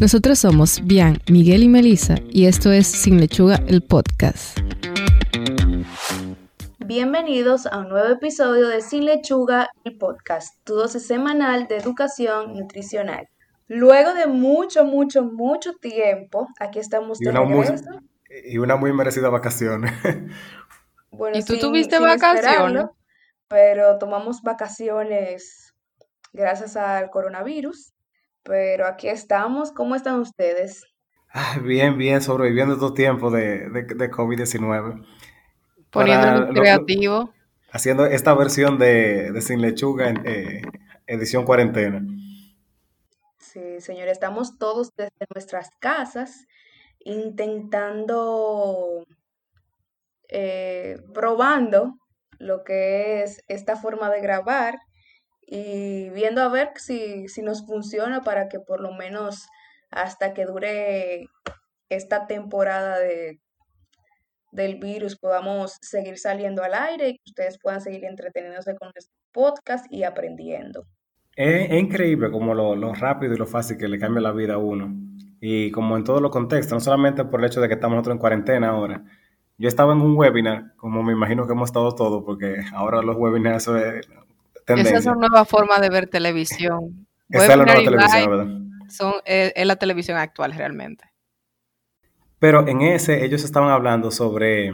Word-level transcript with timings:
Nosotros 0.00 0.38
somos 0.38 0.80
Bian, 0.84 1.18
Miguel 1.30 1.62
y 1.62 1.68
Melissa 1.68 2.16
y 2.30 2.46
esto 2.46 2.72
es 2.72 2.86
Sin 2.86 3.20
Lechuga, 3.20 3.60
el 3.66 3.82
podcast. 3.82 4.58
Bienvenidos 6.78 7.66
a 7.66 7.78
un 7.78 7.88
nuevo 7.90 8.08
episodio 8.08 8.68
de 8.68 8.80
Sin 8.80 9.04
Lechuga, 9.04 9.68
el 9.84 9.98
podcast, 9.98 10.56
tu 10.64 10.74
dosis 10.74 11.06
semanal 11.06 11.68
de 11.68 11.76
educación 11.76 12.54
nutricional. 12.54 13.28
Luego 13.68 14.14
de 14.14 14.26
mucho, 14.26 14.84
mucho, 14.84 15.22
mucho 15.22 15.74
tiempo, 15.74 16.48
aquí 16.58 16.78
estamos 16.78 17.20
y 17.20 17.28
una, 17.28 17.42
muy, 17.42 17.66
y 18.44 18.58
una 18.58 18.76
muy 18.76 18.92
merecida 18.92 19.28
vacación. 19.28 19.84
Bueno, 21.12 21.36
¿Y 21.36 21.42
tú 21.42 21.58
tuviste 21.58 21.98
vacaciones? 21.98 22.86
Pero 23.48 23.98
tomamos 23.98 24.42
vacaciones 24.42 25.74
gracias 26.32 26.76
al 26.76 27.10
coronavirus. 27.10 27.92
Pero 28.42 28.86
aquí 28.86 29.08
estamos. 29.08 29.72
¿Cómo 29.72 29.94
están 29.94 30.20
ustedes? 30.20 30.84
bien, 31.62 31.96
bien, 31.96 32.22
sobreviviendo 32.22 32.74
estos 32.74 32.94
tiempos 32.94 33.32
de, 33.32 33.68
de, 33.70 34.10
COVID-19. 34.10 35.06
Poniéndonos 35.90 36.54
creativo. 36.54 37.32
haciendo 37.72 38.06
esta 38.06 38.34
versión 38.34 38.78
de, 38.78 39.32
Sin 39.40 39.60
Lechuga 39.60 40.08
en 40.08 40.26
eh, 40.26 40.62
edición 41.06 41.44
cuarentena. 41.44 42.02
Sí, 43.38 43.80
señor, 43.80 44.08
estamos 44.08 44.58
todos 44.58 44.90
desde 44.96 45.26
nuestras 45.34 45.70
casas 45.80 46.46
intentando, 47.00 49.04
eh, 50.28 50.98
probando 51.12 51.98
lo 52.38 52.64
que 52.64 53.22
es 53.22 53.42
esta 53.48 53.76
forma 53.76 54.10
de 54.10 54.20
grabar 54.20 54.78
y 55.52 56.10
viendo 56.10 56.42
a 56.42 56.48
ver 56.48 56.70
si, 56.76 57.26
si 57.26 57.42
nos 57.42 57.66
funciona 57.66 58.22
para 58.22 58.48
que 58.48 58.60
por 58.60 58.80
lo 58.80 58.92
menos 58.92 59.48
hasta 59.90 60.32
que 60.32 60.46
dure 60.46 61.26
esta 61.88 62.28
temporada 62.28 63.00
de, 63.00 63.40
del 64.52 64.78
virus 64.78 65.18
podamos 65.18 65.76
seguir 65.82 66.18
saliendo 66.18 66.62
al 66.62 66.74
aire 66.74 67.08
y 67.08 67.14
que 67.14 67.22
ustedes 67.26 67.58
puedan 67.58 67.80
seguir 67.80 68.04
entreteniéndose 68.04 68.76
con 68.76 68.92
este 68.94 69.12
podcast 69.32 69.92
y 69.92 70.04
aprendiendo. 70.04 70.84
Es, 71.34 71.72
increíble 71.72 72.30
como 72.30 72.54
lo, 72.54 72.76
lo, 72.76 72.94
rápido 72.94 73.34
y 73.34 73.36
lo 73.36 73.46
fácil 73.46 73.76
que 73.76 73.88
le 73.88 73.98
cambia 73.98 74.20
la 74.20 74.32
vida 74.32 74.54
a 74.54 74.58
uno. 74.58 74.94
Y 75.40 75.72
como 75.72 75.96
en 75.96 76.04
todos 76.04 76.22
los 76.22 76.30
contextos, 76.30 76.74
no 76.74 76.80
solamente 76.80 77.24
por 77.24 77.40
el 77.40 77.46
hecho 77.46 77.60
de 77.60 77.66
que 77.66 77.74
estamos 77.74 77.96
nosotros 77.96 78.14
en 78.14 78.20
cuarentena 78.20 78.68
ahora. 78.68 79.02
Yo 79.58 79.66
estaba 79.66 79.94
en 79.94 80.00
un 80.00 80.16
webinar, 80.16 80.76
como 80.76 81.02
me 81.02 81.12
imagino 81.12 81.46
que 81.46 81.54
hemos 81.54 81.70
estado 81.70 81.92
todos, 81.94 82.22
porque 82.24 82.62
ahora 82.72 83.02
los 83.02 83.16
webinars 83.16 83.66
es 83.68 84.08
tendencia. 84.64 84.98
Esa 84.98 85.10
es 85.10 85.16
una 85.16 85.28
nueva 85.28 85.44
forma 85.44 85.78
de 85.80 85.90
ver 85.90 86.08
televisión. 86.08 87.06
Esa 87.28 87.44
es 87.44 87.48
la 87.56 87.64
nueva 87.64 87.82
televisión, 87.82 88.30
¿verdad? 88.30 88.46
Son, 88.88 89.14
es, 89.24 89.66
la 89.66 89.76
televisión 89.76 90.18
actual 90.18 90.52
realmente. 90.52 91.04
Pero 92.38 92.66
en 92.66 92.80
ese 92.80 93.24
ellos 93.24 93.44
estaban 93.44 93.70
hablando 93.70 94.10
sobre, 94.10 94.72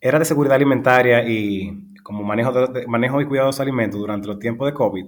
era 0.00 0.18
de 0.18 0.24
seguridad 0.24 0.56
alimentaria 0.56 1.26
y 1.26 1.92
como 2.02 2.22
manejo, 2.22 2.52
de, 2.68 2.86
manejo 2.86 3.20
y 3.20 3.26
cuidado 3.26 3.46
de 3.46 3.50
los 3.50 3.60
alimentos 3.60 4.00
durante 4.00 4.26
los 4.26 4.38
tiempos 4.38 4.66
de 4.66 4.74
COVID. 4.74 5.06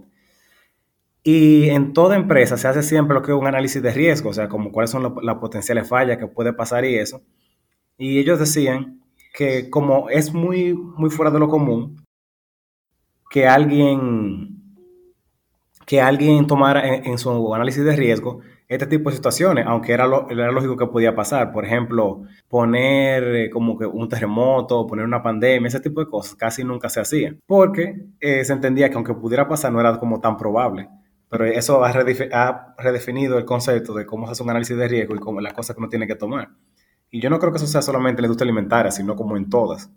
Y 1.22 1.68
en 1.70 1.92
toda 1.92 2.14
empresa 2.14 2.56
se 2.56 2.68
hace 2.68 2.82
siempre 2.82 3.14
lo 3.14 3.22
que 3.22 3.32
es 3.32 3.38
un 3.38 3.48
análisis 3.48 3.82
de 3.82 3.92
riesgo, 3.92 4.30
o 4.30 4.32
sea, 4.32 4.48
como 4.48 4.70
cuáles 4.70 4.90
son 4.90 5.16
las 5.22 5.36
potenciales 5.36 5.88
fallas 5.88 6.18
que 6.18 6.28
puede 6.28 6.52
pasar 6.52 6.84
y 6.84 6.94
eso. 6.94 7.20
Y 7.98 8.20
ellos 8.20 8.38
decían 8.38 9.00
que 9.34 9.68
como 9.68 10.08
es 10.08 10.32
muy, 10.32 10.72
muy 10.72 11.10
fuera 11.10 11.32
de 11.32 11.40
lo 11.40 11.48
común 11.48 12.05
que 13.30 13.46
alguien, 13.46 14.62
que 15.86 16.00
alguien 16.00 16.46
tomara 16.46 16.96
en, 16.96 17.18
su 17.18 17.54
análisis 17.54 17.84
de 17.84 17.96
riesgo 17.96 18.40
este 18.68 18.86
tipo 18.86 19.10
de 19.10 19.16
situaciones, 19.16 19.64
aunque 19.66 19.92
era, 19.92 20.06
lo, 20.06 20.28
era 20.28 20.50
lógico 20.50 20.76
que 20.76 20.86
podía 20.86 21.14
pasar. 21.14 21.52
Por 21.52 21.64
ejemplo, 21.64 22.22
poner 22.48 23.22
eh, 23.22 23.50
como 23.50 23.78
que 23.78 23.86
un 23.86 24.08
terremoto, 24.08 24.86
poner 24.86 25.04
una 25.04 25.22
pandemia, 25.22 25.68
ese 25.68 25.80
tipo 25.80 26.00
de 26.00 26.08
cosas 26.10 26.34
casi 26.34 26.64
nunca 26.64 26.88
se 26.88 27.00
hacía, 27.00 27.36
porque 27.46 28.06
eh, 28.20 28.44
se 28.44 28.52
entendía 28.52 28.88
que 28.88 28.96
aunque 28.96 29.14
pudiera 29.14 29.46
pasar 29.46 29.72
no 29.72 29.80
era 29.80 29.98
como 29.98 30.20
tan 30.20 30.36
probable. 30.36 30.88
Pero 31.28 31.44
eso 31.44 31.84
ha, 31.84 31.92
redefinido 32.78 33.38
el 33.38 33.44
concepto 33.44 33.94
de 33.94 34.06
cómo 34.06 34.26
se 34.26 34.32
hace 34.32 34.42
un 34.42 34.50
análisis 34.50 34.76
de 34.76 34.88
riesgo 34.88 35.14
y 35.14 35.18
cómo 35.18 35.40
las 35.40 35.54
cosas 35.54 35.74
que 35.74 35.80
uno 35.80 35.88
tiene 35.88 36.06
que 36.06 36.14
tomar. 36.14 36.50
Y 37.10 37.20
yo 37.20 37.30
no 37.30 37.38
creo 37.38 37.52
que 37.52 37.58
eso 37.58 37.66
sea 37.66 37.82
solamente 37.82 38.20
en 38.20 38.22
la 38.22 38.26
industria 38.26 38.46
alimentaria, 38.50 38.90
sino 38.92 39.16
como 39.16 39.36
en 39.36 39.48
todas. 39.48 39.90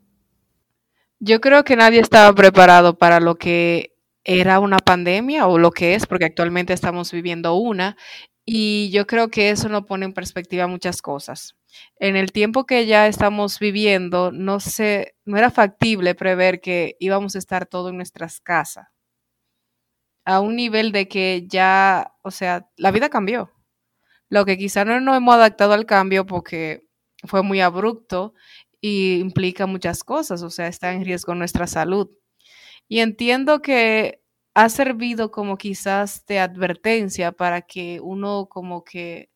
Yo 1.20 1.42
creo 1.42 1.64
que 1.64 1.76
nadie 1.76 2.00
estaba 2.00 2.34
preparado 2.34 2.98
para 2.98 3.20
lo 3.20 3.36
que 3.38 3.96
era 4.24 4.60
una 4.60 4.80
pandemia 4.80 5.48
o 5.48 5.58
lo 5.58 5.72
que 5.72 5.96
es, 5.96 6.06
porque 6.06 6.26
actualmente 6.26 6.74
estamos 6.74 7.12
viviendo 7.12 7.56
una. 7.56 7.98
Y 8.46 8.90
yo 8.92 9.06
creo 9.06 9.30
que 9.30 9.50
eso 9.50 9.70
nos 9.70 9.86
pone 9.86 10.06
en 10.06 10.14
perspectiva 10.14 10.68
muchas 10.68 11.02
cosas. 11.02 11.56
En 12.00 12.16
el 12.16 12.32
tiempo 12.32 12.66
que 12.66 12.86
ya 12.86 13.08
estamos 13.08 13.60
viviendo, 13.60 14.32
no, 14.32 14.60
se, 14.60 15.16
no 15.26 15.38
era 15.38 15.52
factible 15.52 16.16
prever 16.16 16.62
que 16.62 16.96
íbamos 17.00 17.36
a 17.36 17.40
estar 17.40 17.66
todo 17.68 17.90
en 17.90 17.98
nuestras 17.98 18.42
casas 18.42 18.88
a 20.30 20.42
un 20.42 20.56
nivel 20.56 20.92
de 20.92 21.08
que 21.08 21.46
ya, 21.48 22.14
o 22.22 22.30
sea, 22.30 22.70
la 22.78 22.92
vida 22.92 23.10
cambió. 23.10 23.52
Lo 24.30 24.46
que 24.46 24.60
quizá 24.60 24.86
no 24.86 25.00
nos 25.00 25.18
hemos 25.18 25.34
adaptado 25.34 25.74
al 25.74 25.88
cambio 25.88 26.28
porque 26.28 26.86
fue 27.24 27.42
muy 27.42 27.62
abrupto 27.62 28.36
y 28.82 29.20
implica 29.20 29.66
muchas 29.66 30.04
cosas, 30.04 30.42
o 30.44 30.50
sea, 30.50 30.68
está 30.68 30.94
en 30.94 31.06
riesgo 31.06 31.36
nuestra 31.36 31.68
salud. 31.68 32.10
Y 32.88 33.00
entiendo 33.00 33.62
que 33.62 34.22
ha 34.54 34.70
servido 34.70 35.32
como 35.32 35.58
quizás 35.58 36.26
de 36.26 36.40
advertencia 36.40 37.32
para 37.32 37.62
que 37.62 38.00
uno 38.02 38.48
como 38.50 38.84
que 38.84 39.30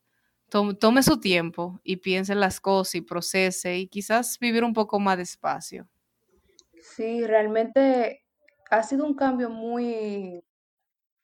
tome, 0.80 1.02
su 1.02 1.20
tiempo 1.20 1.80
y 1.84 1.98
piense 1.98 2.34
en 2.34 2.40
las 2.40 2.60
cosas 2.60 2.96
y 2.96 3.02
procese 3.02 3.78
y 3.78 3.88
quizás 3.88 4.38
vivir 4.40 4.64
un 4.64 4.74
poco 4.74 5.00
más 5.00 5.18
despacio. 5.18 5.88
Sí, 6.96 7.26
realmente 7.26 8.24
ha 8.70 8.84
sido 8.84 9.06
un 9.06 9.16
cambio 9.16 9.50
muy 9.50 10.44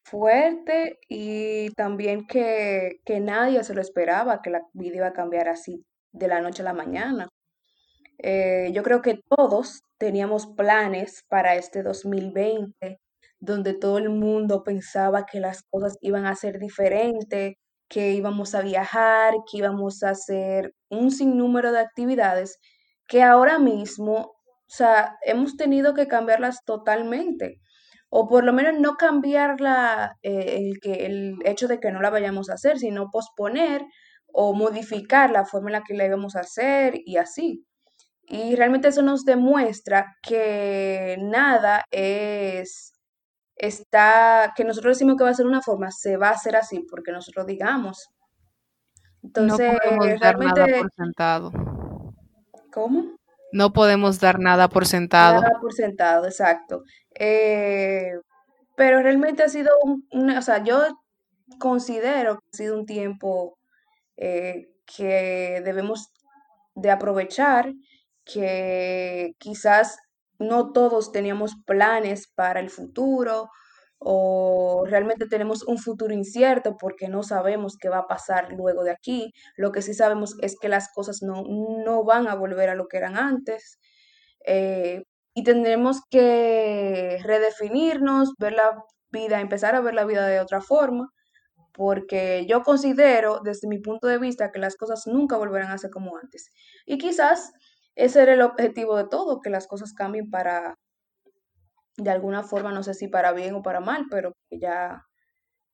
fuerte 0.03 0.99
y 1.07 1.69
también 1.71 2.25
que, 2.25 3.01
nadie 3.21 3.63
se 3.63 3.75
lo 3.75 3.81
esperaba, 3.81 4.41
que 4.41 4.49
la 4.49 4.61
vida 4.73 4.97
iba 4.97 5.07
a 5.07 5.13
cambiar 5.13 5.49
así 5.49 5.85
de 6.11 6.27
la 6.27 6.41
noche 6.41 6.63
a 6.63 6.65
la 6.65 6.73
mañana. 6.73 7.29
Eh, 8.19 8.71
yo 8.73 8.83
creo 8.83 9.01
que 9.01 9.21
todos 9.29 9.81
teníamos 9.97 10.47
planes 10.47 11.23
para 11.29 11.55
este 11.55 11.83
2020, 11.83 12.99
donde 13.39 13.73
todo 13.73 13.97
el 13.97 14.09
mundo 14.09 14.63
pensaba 14.63 15.25
que 15.25 15.39
las 15.39 15.63
cosas 15.63 15.97
iban 16.01 16.25
a 16.25 16.35
ser 16.35 16.59
diferentes, 16.59 17.55
que 17.89 18.11
íbamos 18.11 18.55
a 18.55 18.61
viajar, 18.61 19.33
que 19.49 19.57
íbamos 19.59 20.03
a 20.03 20.11
hacer 20.11 20.73
un 20.89 21.11
sinnúmero 21.11 21.71
de 21.71 21.79
actividades 21.79 22.59
que 23.07 23.23
ahora 23.23 23.57
mismo, 23.59 24.15
o 24.17 24.33
sea, 24.67 25.17
hemos 25.23 25.57
tenido 25.57 25.93
que 25.95 26.07
cambiarlas 26.07 26.63
totalmente 26.65 27.59
o 28.09 28.27
por 28.27 28.43
lo 28.43 28.53
menos 28.53 28.79
no 28.79 28.95
cambiar 28.97 29.61
la, 29.61 30.17
eh, 30.23 30.57
el, 30.57 30.79
que, 30.79 31.05
el 31.05 31.35
hecho 31.45 31.67
de 31.67 31.79
que 31.79 31.91
no 31.91 32.01
la 32.01 32.09
vayamos 32.09 32.49
a 32.49 32.53
hacer, 32.55 32.79
sino 32.79 33.09
posponer 33.11 33.83
o 34.27 34.53
modificar 34.53 35.31
la 35.31 35.45
forma 35.45 35.69
en 35.69 35.73
la 35.73 35.83
que 35.83 35.93
la 35.95 36.05
íbamos 36.05 36.35
a 36.35 36.41
hacer 36.41 36.95
y 37.05 37.17
así. 37.17 37.65
Y 38.29 38.55
realmente 38.55 38.89
eso 38.89 39.01
nos 39.01 39.25
demuestra 39.25 40.15
que 40.21 41.17
nada 41.19 41.83
es, 41.89 42.93
está, 43.55 44.53
que 44.55 44.63
nosotros 44.63 44.95
decimos 44.95 45.17
que 45.17 45.23
va 45.23 45.31
a 45.31 45.33
ser 45.33 45.47
una 45.47 45.63
forma, 45.63 45.89
se 45.91 46.15
va 46.15 46.29
a 46.29 46.33
hacer 46.33 46.55
así 46.55 46.85
porque 46.89 47.11
nosotros 47.11 47.47
digamos. 47.47 48.09
Entonces, 49.23 49.73
no 49.73 49.79
podemos 49.79 50.19
dar 50.19 50.37
nada 50.37 50.67
por 50.79 50.91
sentado. 50.95 51.51
¿Cómo? 52.71 53.17
No 53.51 53.73
podemos 53.73 54.19
dar 54.19 54.39
nada 54.39 54.69
por 54.69 54.85
sentado. 54.85 55.41
Nada 55.41 55.59
por 55.59 55.73
sentado, 55.73 56.25
exacto. 56.25 56.83
Eh, 57.15 58.13
pero 58.75 59.01
realmente 59.01 59.41
ha 59.41 59.49
sido 59.49 59.71
un, 59.83 60.29
o 60.29 60.41
sea, 60.41 60.63
yo 60.63 60.83
considero 61.57 62.35
que 62.35 62.47
ha 62.53 62.57
sido 62.57 62.77
un 62.77 62.85
tiempo 62.85 63.57
eh, 64.17 64.69
que 64.85 65.61
debemos 65.65 66.11
de 66.75 66.91
aprovechar, 66.91 67.73
que 68.31 69.33
quizás 69.39 69.97
no 70.39 70.71
todos 70.71 71.11
teníamos 71.11 71.53
planes 71.65 72.27
para 72.35 72.59
el 72.59 72.69
futuro 72.69 73.49
o 73.99 74.85
realmente 74.87 75.27
tenemos 75.27 75.63
un 75.63 75.77
futuro 75.77 76.13
incierto 76.13 76.77
porque 76.79 77.09
no 77.09 77.21
sabemos 77.21 77.75
qué 77.77 77.89
va 77.89 77.99
a 77.99 78.07
pasar 78.07 78.53
luego 78.53 78.83
de 78.83 78.91
aquí. 78.91 79.33
Lo 79.57 79.71
que 79.71 79.81
sí 79.81 79.93
sabemos 79.93 80.35
es 80.41 80.55
que 80.59 80.69
las 80.69 80.89
cosas 80.93 81.21
no, 81.21 81.43
no 81.85 82.03
van 82.05 82.27
a 82.27 82.35
volver 82.35 82.69
a 82.69 82.75
lo 82.75 82.87
que 82.87 82.97
eran 82.97 83.17
antes. 83.17 83.77
Eh, 84.45 85.03
y 85.33 85.43
tendremos 85.43 86.01
que 86.09 87.19
redefinirnos, 87.23 88.33
ver 88.39 88.53
la 88.53 88.83
vida, 89.11 89.41
empezar 89.41 89.75
a 89.75 89.81
ver 89.81 89.93
la 89.93 90.05
vida 90.05 90.27
de 90.27 90.39
otra 90.39 90.61
forma, 90.61 91.09
porque 91.73 92.45
yo 92.47 92.63
considero 92.63 93.41
desde 93.43 93.67
mi 93.67 93.79
punto 93.79 94.07
de 94.07 94.17
vista 94.17 94.51
que 94.51 94.59
las 94.59 94.75
cosas 94.75 95.07
nunca 95.07 95.37
volverán 95.37 95.71
a 95.71 95.77
ser 95.77 95.91
como 95.91 96.17
antes. 96.17 96.51
Y 96.85 96.97
quizás 96.97 97.51
ese 97.99 98.21
era 98.21 98.33
el 98.33 98.41
objetivo 98.41 98.95
de 98.95 99.07
todo, 99.07 99.41
que 99.41 99.49
las 99.49 99.67
cosas 99.67 99.93
cambien 99.93 100.29
para, 100.29 100.77
de 101.97 102.09
alguna 102.09 102.43
forma, 102.43 102.71
no 102.71 102.81
sé 102.81 102.93
si 102.93 103.07
para 103.07 103.33
bien 103.33 103.55
o 103.55 103.61
para 103.61 103.81
mal, 103.81 104.05
pero 104.09 104.33
ya 104.49 105.05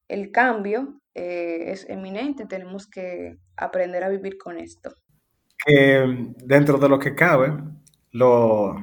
el 0.07 0.31
cambio 0.31 0.99
eh, 1.13 1.71
es 1.71 1.87
eminente, 1.89 2.45
tenemos 2.45 2.87
que 2.87 3.37
aprender 3.55 4.03
a 4.03 4.09
vivir 4.09 4.37
con 4.37 4.57
esto. 4.57 4.93
dentro 5.65 6.77
de 6.79 6.89
lo 6.89 6.99
que 6.99 7.15
cabe, 7.15 7.53
lo, 8.11 8.75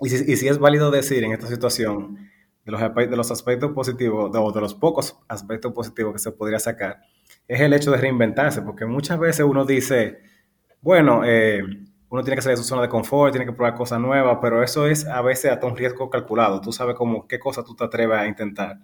y, 0.00 0.08
si, 0.08 0.48
es 0.48 0.58
válido 0.58 0.90
decir 0.90 1.22
en 1.22 1.32
esta 1.32 1.46
situación, 1.46 2.18
de 2.64 2.72
los, 2.72 2.80
de 2.80 3.16
los 3.16 3.30
aspectos 3.30 3.70
positivos, 3.72 4.34
o 4.34 4.52
de 4.52 4.60
los 4.60 4.74
pocos 4.74 5.16
aspectos 5.28 5.72
positivos 5.72 6.14
que 6.14 6.18
se 6.18 6.32
podría 6.32 6.58
sacar, 6.58 7.00
es 7.46 7.60
el 7.60 7.72
hecho 7.72 7.92
de 7.92 7.98
reinventarse, 7.98 8.62
porque 8.62 8.86
muchas 8.86 9.20
veces 9.20 9.46
uno 9.46 9.64
dice, 9.64 10.18
bueno, 10.80 11.22
eh, 11.24 11.62
uno 12.08 12.22
tiene 12.22 12.36
que 12.36 12.42
salir 12.42 12.56
de 12.56 12.62
su 12.62 12.68
zona 12.68 12.82
de 12.82 12.88
confort, 12.88 13.32
tiene 13.32 13.46
que 13.46 13.52
probar 13.52 13.74
cosas 13.74 14.00
nuevas, 14.00 14.38
pero 14.40 14.62
eso 14.62 14.86
es 14.86 15.06
a 15.06 15.22
veces 15.22 15.50
hasta 15.50 15.66
un 15.66 15.76
riesgo 15.76 16.08
calculado. 16.08 16.60
Tú 16.60 16.72
sabes 16.72 16.94
cómo, 16.94 17.26
qué 17.26 17.38
cosa 17.38 17.64
tú 17.64 17.74
te 17.74 17.84
atreves 17.84 18.18
a 18.18 18.26
intentar. 18.26 18.78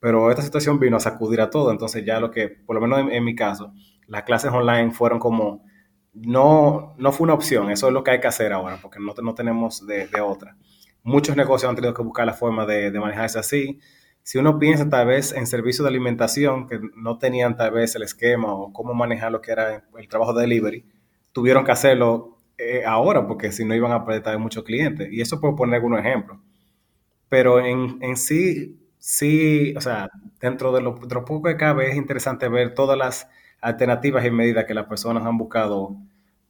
Pero 0.00 0.30
esta 0.30 0.42
situación 0.42 0.78
vino 0.78 0.96
a 0.96 1.00
sacudir 1.00 1.40
a 1.40 1.50
todo, 1.50 1.70
entonces 1.70 2.04
ya 2.04 2.20
lo 2.20 2.30
que, 2.30 2.48
por 2.48 2.74
lo 2.74 2.80
menos 2.86 3.10
en, 3.12 3.24
mi 3.24 3.34
caso, 3.34 3.72
las 4.06 4.22
clases 4.22 4.52
online 4.52 4.90
fueron 4.90 5.18
como, 5.18 5.64
no, 6.12 6.94
no 6.98 7.12
fue 7.12 7.24
una 7.24 7.34
opción, 7.34 7.70
eso 7.70 7.88
es 7.88 7.92
lo 7.92 8.04
que 8.04 8.12
hay 8.12 8.20
que 8.20 8.26
hacer 8.26 8.52
ahora, 8.52 8.78
porque 8.80 8.98
no, 9.00 9.14
no 9.22 9.34
tenemos 9.34 9.86
de, 9.86 10.06
de 10.06 10.20
otra. 10.20 10.56
Muchos 11.02 11.36
negocios 11.36 11.68
han 11.68 11.76
tenido 11.76 11.94
que 11.94 12.02
buscar 12.02 12.26
la 12.26 12.34
forma 12.34 12.66
de, 12.66 12.90
de 12.90 13.00
manejarse 13.00 13.38
así. 13.38 13.80
Si 14.22 14.38
uno 14.38 14.58
piensa 14.58 14.88
tal 14.88 15.06
vez 15.06 15.32
en 15.32 15.46
servicios 15.46 15.84
de 15.84 15.90
alimentación 15.90 16.66
que 16.66 16.80
no 16.96 17.18
tenían 17.18 17.56
tal 17.56 17.70
vez 17.70 17.94
el 17.94 18.02
esquema 18.02 18.54
o 18.54 18.72
cómo 18.72 18.92
manejar 18.92 19.30
lo 19.30 19.40
que 19.40 19.52
era 19.52 19.84
el 19.96 20.08
trabajo 20.08 20.34
de 20.34 20.42
delivery, 20.42 20.84
tuvieron 21.32 21.64
que 21.64 21.72
hacerlo 21.72 22.35
eh, 22.58 22.84
ahora 22.86 23.26
porque 23.26 23.52
si 23.52 23.64
no 23.64 23.74
iban 23.74 23.92
a 23.92 24.04
perder 24.04 24.38
muchos 24.38 24.64
clientes. 24.64 25.08
Y 25.12 25.20
eso 25.20 25.40
puedo 25.40 25.56
poner 25.56 25.76
algunos 25.76 26.00
ejemplos. 26.00 26.38
Pero 27.28 27.64
en, 27.64 27.98
en 28.00 28.16
sí, 28.16 28.78
sí, 28.98 29.74
o 29.76 29.80
sea, 29.80 30.08
dentro 30.40 30.72
de 30.72 30.80
lo, 30.80 30.94
de 30.94 31.14
lo, 31.14 31.24
poco 31.24 31.48
que 31.48 31.56
cabe 31.56 31.90
es 31.90 31.96
interesante 31.96 32.48
ver 32.48 32.74
todas 32.74 32.96
las 32.96 33.28
alternativas 33.60 34.24
y 34.24 34.30
medidas 34.30 34.64
que 34.64 34.74
las 34.74 34.86
personas 34.86 35.24
han 35.26 35.36
buscado 35.36 35.96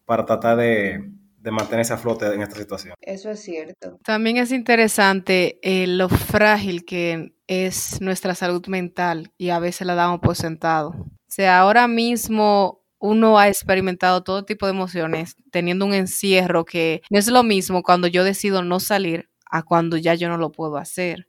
para 0.05 0.25
tratar 0.25 0.59
de, 0.59 1.11
de 1.47 1.51
mantenerse 1.53 1.93
a 1.93 1.97
flote 1.97 2.27
en 2.27 2.43
esta 2.43 2.57
situación. 2.57 2.95
Eso 3.01 3.31
es 3.31 3.41
cierto. 3.41 3.99
También 4.05 4.37
es 4.37 4.51
interesante 4.51 5.61
eh, 5.63 5.87
lo 5.87 6.09
frágil 6.09 6.85
que 6.85 7.37
es 7.47 8.01
nuestra 8.01 8.35
salud 8.35 8.67
mental 8.67 9.33
y 9.39 9.51
a 9.51 9.61
veces 9.61 9.87
la 9.87 9.95
damos 9.95 10.19
por 10.19 10.35
sentado. 10.35 10.89
O 10.89 11.29
sea, 11.29 11.61
ahora 11.61 11.87
mismo 11.87 12.86
uno 12.99 13.39
ha 13.39 13.49
experimentado 13.49 14.23
todo 14.23 14.45
tipo 14.45 14.67
de 14.67 14.73
emociones 14.73 15.37
teniendo 15.51 15.87
un 15.87 15.95
encierro 15.95 16.65
que 16.65 17.03
no 17.11 17.19
es 17.19 17.29
lo 17.29 17.43
mismo 17.43 17.83
cuando 17.83 18.09
yo 18.09 18.25
decido 18.25 18.63
no 18.63 18.81
salir 18.81 19.29
a 19.51 19.63
cuando 19.63 19.97
ya 19.97 20.15
yo 20.15 20.29
no 20.29 20.39
lo 20.39 20.53
puedo 20.53 20.77
hacer. 20.79 21.29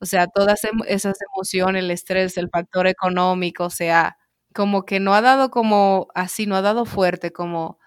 O 0.00 0.06
sea, 0.06 0.26
todas 0.28 0.60
esas 0.88 1.18
emociones, 1.34 1.82
el 1.84 1.90
estrés, 1.90 2.36
el 2.38 2.48
factor 2.50 2.86
económico, 2.86 3.64
o 3.66 3.70
sea, 3.70 4.16
como 4.54 4.84
que 4.86 4.98
no 5.00 5.14
ha 5.14 5.20
dado 5.20 5.50
como 5.50 6.08
así, 6.14 6.46
no 6.46 6.56
ha 6.56 6.62
dado 6.62 6.86
fuerte 6.86 7.32
como 7.32 7.78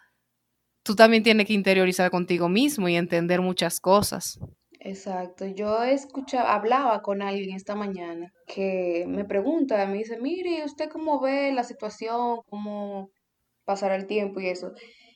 tú 0.83 0.95
también 0.95 1.23
tienes 1.23 1.47
que 1.47 1.53
interiorizar 1.53 2.11
contigo 2.11 2.49
mismo 2.49 2.89
y 2.89 2.95
entender 2.95 3.41
muchas 3.41 3.79
cosas. 3.79 4.39
Exacto. 4.85 5.45
Yo 5.45 5.81
escuchaba, 5.83 6.53
hablaba 6.53 7.01
con 7.01 7.21
alguien 7.21 7.55
esta 7.55 7.73
mañana 7.73 8.33
que 8.47 9.05
me 9.07 9.23
pregunta, 9.23 9.85
me 9.85 9.99
dice, 9.99 10.19
mire, 10.19 10.65
¿usted 10.65 10.89
cómo 10.89 11.21
ve 11.21 11.53
la 11.53 11.63
situación? 11.63 12.41
¿Cómo 12.49 13.09
pasará 13.65 13.95
el 13.95 14.07
tiempo 14.07 14.41
y 14.41 14.47
eso? 14.49 14.73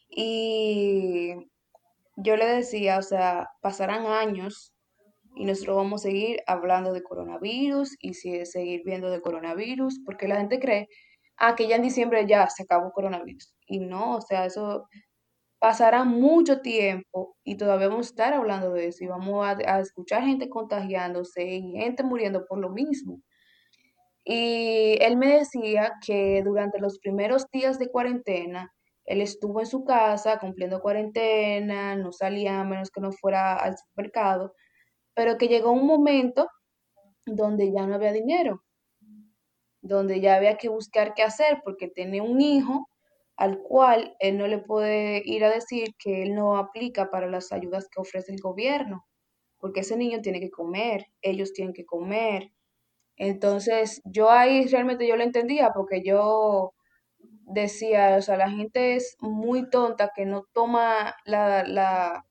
Y 0.10 1.34
yo 2.18 2.38
le 2.38 2.46
decía, 2.46 2.98
o 3.00 3.02
sea, 3.02 3.48
pasarán 3.62 4.06
años 4.08 4.74
y 5.36 5.46
nosotros 5.46 5.78
vamos 5.78 6.02
a 6.02 6.10
seguir 6.10 6.40
hablando 6.48 6.94
de 6.94 7.04
coronavirus 7.04 7.96
y 8.02 8.14
seguir 8.16 8.84
viendo 8.86 9.10
de 9.12 9.22
coronavirus, 9.22 10.00
porque 10.06 10.28
la 10.30 10.38
gente 10.38 10.60
cree, 10.60 10.88
ah, 11.38 11.56
que 11.56 11.68
ya 11.68 11.76
en 11.78 11.84
diciembre 11.84 12.26
ya 12.28 12.48
se 12.50 12.64
acabó 12.64 12.92
coronavirus. 12.92 13.54
Y 13.68 13.80
no, 13.82 14.16
o 14.18 14.22
sea, 14.22 14.46
eso 14.46 14.88
pasará 15.60 16.04
mucho 16.04 16.62
tiempo 16.62 17.36
y 17.44 17.58
todavía 17.58 17.88
vamos 17.88 18.08
a 18.08 18.10
estar 18.10 18.34
hablando 18.34 18.72
de 18.74 18.88
eso 18.88 19.04
y 19.04 19.08
vamos 19.08 19.46
a, 19.46 19.80
escuchar 19.80 20.24
gente 20.24 20.50
contagiándose 20.50 21.44
y 21.44 21.72
gente 21.74 22.04
muriendo 22.04 22.46
por 22.46 22.60
lo 22.60 22.70
mismo. 22.70 23.22
Y 24.24 24.98
él 25.02 25.18
me 25.18 25.38
decía 25.40 25.94
que 26.06 26.44
durante 26.44 26.80
los 26.80 27.00
primeros 27.00 27.46
días 27.52 27.80
de 27.80 27.90
cuarentena, 27.90 28.74
él 29.06 29.22
estuvo 29.22 29.62
en 29.62 29.66
su 29.68 29.86
casa 29.86 30.38
cumpliendo 30.40 30.82
cuarentena, 30.82 31.96
no 31.96 32.12
salía 32.12 32.60
a 32.60 32.66
menos 32.66 32.92
que 32.92 33.02
no 33.02 33.12
fuera 33.14 33.56
al 33.56 33.78
supermercado, 33.78 34.54
pero 35.16 35.38
que 35.38 35.48
llegó 35.48 35.72
un 35.72 35.88
momento 35.88 36.50
donde 37.26 37.72
ya 37.72 37.88
no 37.88 37.96
había 37.96 38.12
dinero, 38.12 38.64
donde 39.82 40.20
ya 40.20 40.36
había 40.36 40.58
que 40.58 40.70
buscar 40.70 41.14
qué 41.14 41.24
hacer 41.24 41.62
porque 41.64 41.88
tenía 41.88 42.22
un 42.22 42.42
hijo 42.42 42.90
al 43.38 43.60
cual 43.60 44.16
él 44.20 44.38
no 44.38 44.48
le 44.48 44.58
puede 44.58 45.22
ir 45.26 45.46
a 45.46 45.52
decir 45.52 45.96
que 45.98 46.24
él 46.24 46.36
no 46.36 46.58
aplica 46.58 47.12
para 47.12 47.28
las 47.28 47.52
ayudas 47.52 47.88
que 47.88 48.02
ofrece 48.02 48.34
el 48.34 48.42
gobierno, 48.42 49.06
porque 49.60 49.82
ese 49.82 49.96
niño 49.96 50.22
tiene 50.22 50.40
que 50.40 50.50
comer, 50.52 51.06
ellos 51.22 51.54
tienen 51.54 51.74
que 51.74 51.86
comer. 51.86 52.52
Entonces, 53.18 54.02
yo 54.06 54.32
ahí 54.32 54.68
realmente 54.68 55.08
yo 55.08 55.16
lo 55.18 55.24
entendía 55.24 55.72
porque 55.74 56.04
yo 56.04 56.74
decía, 57.20 58.18
o 58.18 58.22
sea, 58.22 58.38
la 58.38 58.50
gente 58.50 58.96
es 58.96 59.18
muy 59.22 59.70
tonta 59.70 60.12
que 60.16 60.26
no 60.26 60.46
toma 60.54 61.16
la, 61.26 61.64
la, 61.64 62.26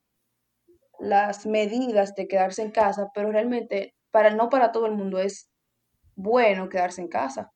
las 0.98 1.46
medidas 1.46 2.14
de 2.16 2.28
quedarse 2.28 2.62
en 2.62 2.72
casa, 2.72 3.10
pero 3.14 3.30
realmente 3.32 3.94
para 4.10 4.30
no 4.30 4.48
para 4.48 4.72
todo 4.72 4.86
el 4.86 4.92
mundo 4.92 5.18
es 5.18 5.50
bueno 6.16 6.68
quedarse 6.68 7.00
en 7.02 7.08
casa 7.08 7.52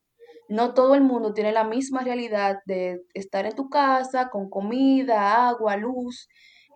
no 0.51 0.73
todo 0.73 0.95
el 0.95 1.01
mundo 1.01 1.33
tiene 1.33 1.53
la 1.53 1.63
misma 1.63 2.01
realidad 2.01 2.59
de 2.65 3.05
estar 3.13 3.45
en 3.45 3.55
tu 3.55 3.69
casa 3.69 4.29
con 4.29 4.49
comida, 4.49 5.47
agua, 5.47 5.77
luz, 5.77 6.27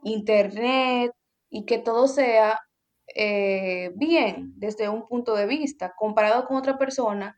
internet 0.04 1.12
y 1.50 1.66
que 1.66 1.78
todo 1.78 2.08
sea 2.08 2.58
eh, 3.14 3.92
bien 3.96 4.54
desde 4.56 4.88
un 4.88 5.06
punto 5.06 5.36
de 5.36 5.46
vista 5.46 5.94
comparado 5.98 6.46
con 6.46 6.56
otra 6.56 6.78
persona 6.78 7.38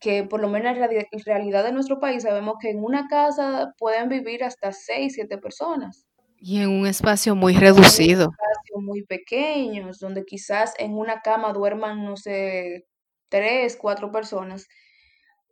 que 0.00 0.24
por 0.24 0.40
lo 0.40 0.48
menos 0.48 0.74
en 0.74 0.80
la 0.80 0.88
realidad 1.26 1.62
de 1.62 1.72
nuestro 1.72 2.00
país 2.00 2.22
sabemos 2.22 2.54
que 2.58 2.70
en 2.70 2.82
una 2.82 3.06
casa 3.06 3.74
pueden 3.78 4.08
vivir 4.08 4.44
hasta 4.44 4.72
seis, 4.72 5.12
siete 5.14 5.36
personas. 5.36 6.06
Y 6.38 6.62
en 6.62 6.70
un 6.70 6.86
espacio 6.86 7.34
muy 7.34 7.54
reducido. 7.54 8.24
En 8.24 8.28
un 8.28 8.34
espacio 8.34 8.80
muy 8.80 9.02
pequeño, 9.04 9.90
donde 10.00 10.24
quizás 10.24 10.74
en 10.78 10.94
una 10.94 11.20
cama 11.20 11.52
duerman, 11.52 12.04
no 12.04 12.16
sé, 12.16 12.86
tres, 13.28 13.76
cuatro 13.76 14.10
personas 14.10 14.66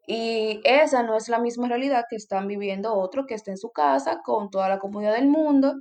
y 0.07 0.61
esa 0.65 1.03
no 1.03 1.17
es 1.17 1.29
la 1.29 1.39
misma 1.39 1.69
realidad 1.69 2.05
que 2.09 2.17
están 2.17 2.47
viviendo 2.47 2.95
otro 2.95 3.27
que 3.27 3.35
está 3.35 3.51
en 3.51 3.59
su 3.59 3.71
casa 3.71 4.21
con 4.23 4.51
toda 4.51 4.69
la 4.69 4.79
comunidad 4.79 5.15
del 5.15 5.29
mundo 5.29 5.75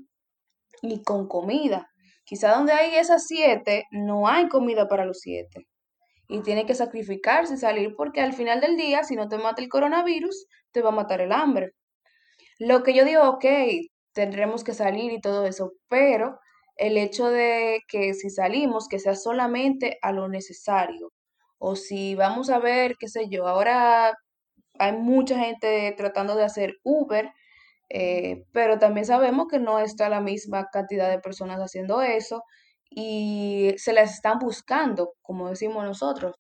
y 0.82 1.04
con 1.04 1.28
comida. 1.28 1.90
Quizá 2.26 2.56
donde 2.56 2.72
hay 2.72 2.96
esas 2.96 3.28
siete, 3.28 3.86
no 3.92 4.28
hay 4.28 4.48
comida 4.48 4.88
para 4.88 5.06
los 5.06 5.20
siete. 5.20 5.68
Y 6.30 6.42
tiene 6.42 6.66
que 6.66 6.74
sacrificarse 6.74 7.56
y 7.56 7.58
salir 7.58 7.96
porque 7.98 8.22
al 8.22 8.34
final 8.34 8.62
del 8.62 8.78
día, 8.78 9.04
si 9.04 9.16
no 9.16 9.28
te 9.28 9.38
mata 9.38 9.62
el 9.62 9.70
coronavirus, 9.70 10.48
te 10.72 10.82
va 10.82 10.90
a 10.90 10.94
matar 10.94 11.20
el 11.22 11.34
hambre. 11.34 11.74
Lo 12.60 12.84
que 12.84 12.94
yo 12.94 13.04
digo, 13.04 13.24
ok, 13.24 13.46
tendremos 14.14 14.64
que 14.64 14.74
salir 14.74 15.12
y 15.12 15.20
todo 15.20 15.46
eso, 15.46 15.74
pero 15.90 16.40
el 16.78 16.98
hecho 16.98 17.30
de 17.30 17.82
que 17.88 18.14
si 18.14 18.30
salimos, 18.30 18.88
que 18.88 19.00
sea 19.00 19.16
solamente 19.16 19.98
a 20.02 20.12
lo 20.12 20.30
necesario, 20.30 21.12
o 21.66 21.78
si 21.78 22.14
vamos 22.16 22.50
a 22.50 22.60
ver, 22.60 22.98
qué 23.00 23.08
sé 23.08 23.30
yo, 23.30 23.48
ahora 23.48 24.14
hay 24.80 24.92
mucha 24.94 25.40
gente 25.40 25.94
tratando 25.96 26.36
de 26.36 26.44
hacer 26.44 26.76
Uber, 26.84 27.32
eh, 27.90 28.44
pero 28.52 28.80
también 28.80 29.06
sabemos 29.06 29.48
que 29.50 29.60
no 29.60 29.80
está 29.80 30.10
la 30.10 30.20
misma 30.20 30.68
cantidad 30.74 31.10
de 31.10 31.20
personas 31.20 31.60
haciendo 31.60 32.02
eso 32.02 32.44
y 32.90 33.76
se 33.78 33.94
las 33.94 34.14
están 34.14 34.40
buscando, 34.40 35.14
como 35.22 35.50
decimos 35.50 35.86
nosotros. 35.86 36.36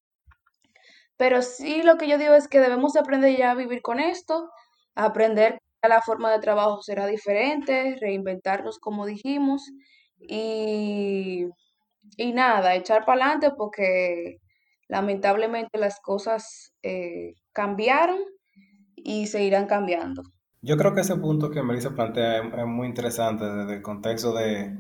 Pero 1.15 1.41
sí 1.41 1.83
lo 1.83 1.97
que 1.97 2.09
yo 2.09 2.17
digo 2.17 2.33
es 2.33 2.49
que 2.49 2.59
debemos 2.59 2.97
aprender 2.97 3.37
ya 3.37 3.51
a 3.51 3.55
vivir 3.55 3.81
con 3.81 4.01
esto, 4.01 4.49
aprender 4.93 5.57
que 5.81 5.87
la 5.87 6.01
forma 6.01 6.31
de 6.33 6.39
trabajo 6.39 6.81
será 6.81 7.07
diferente, 7.07 7.95
reinventarnos 8.01 8.77
como 8.77 9.05
dijimos 9.05 9.71
y, 10.19 11.45
y 12.17 12.33
nada, 12.33 12.75
echar 12.75 13.05
para 13.05 13.23
adelante 13.25 13.51
porque 13.55 14.42
lamentablemente 14.87 15.77
las 15.77 15.99
cosas 15.99 16.73
eh, 16.83 17.35
cambiaron 17.51 18.19
y 18.95 19.27
seguirán 19.27 19.67
cambiando. 19.67 20.23
Yo 20.61 20.77
creo 20.77 20.93
que 20.93 21.01
ese 21.01 21.17
punto 21.17 21.49
que 21.49 21.61
Melissa 21.61 21.93
plantea 21.93 22.37
es, 22.37 22.65
muy 22.65 22.87
interesante 22.87 23.45
desde 23.45 23.75
el 23.75 23.81
contexto 23.81 24.33
de, 24.33 24.73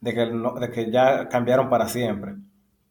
de, 0.00 0.14
que 0.14 0.26
de 0.26 0.70
que 0.72 0.90
ya 0.90 1.28
cambiaron 1.28 1.70
para 1.70 1.88
siempre. 1.88 2.34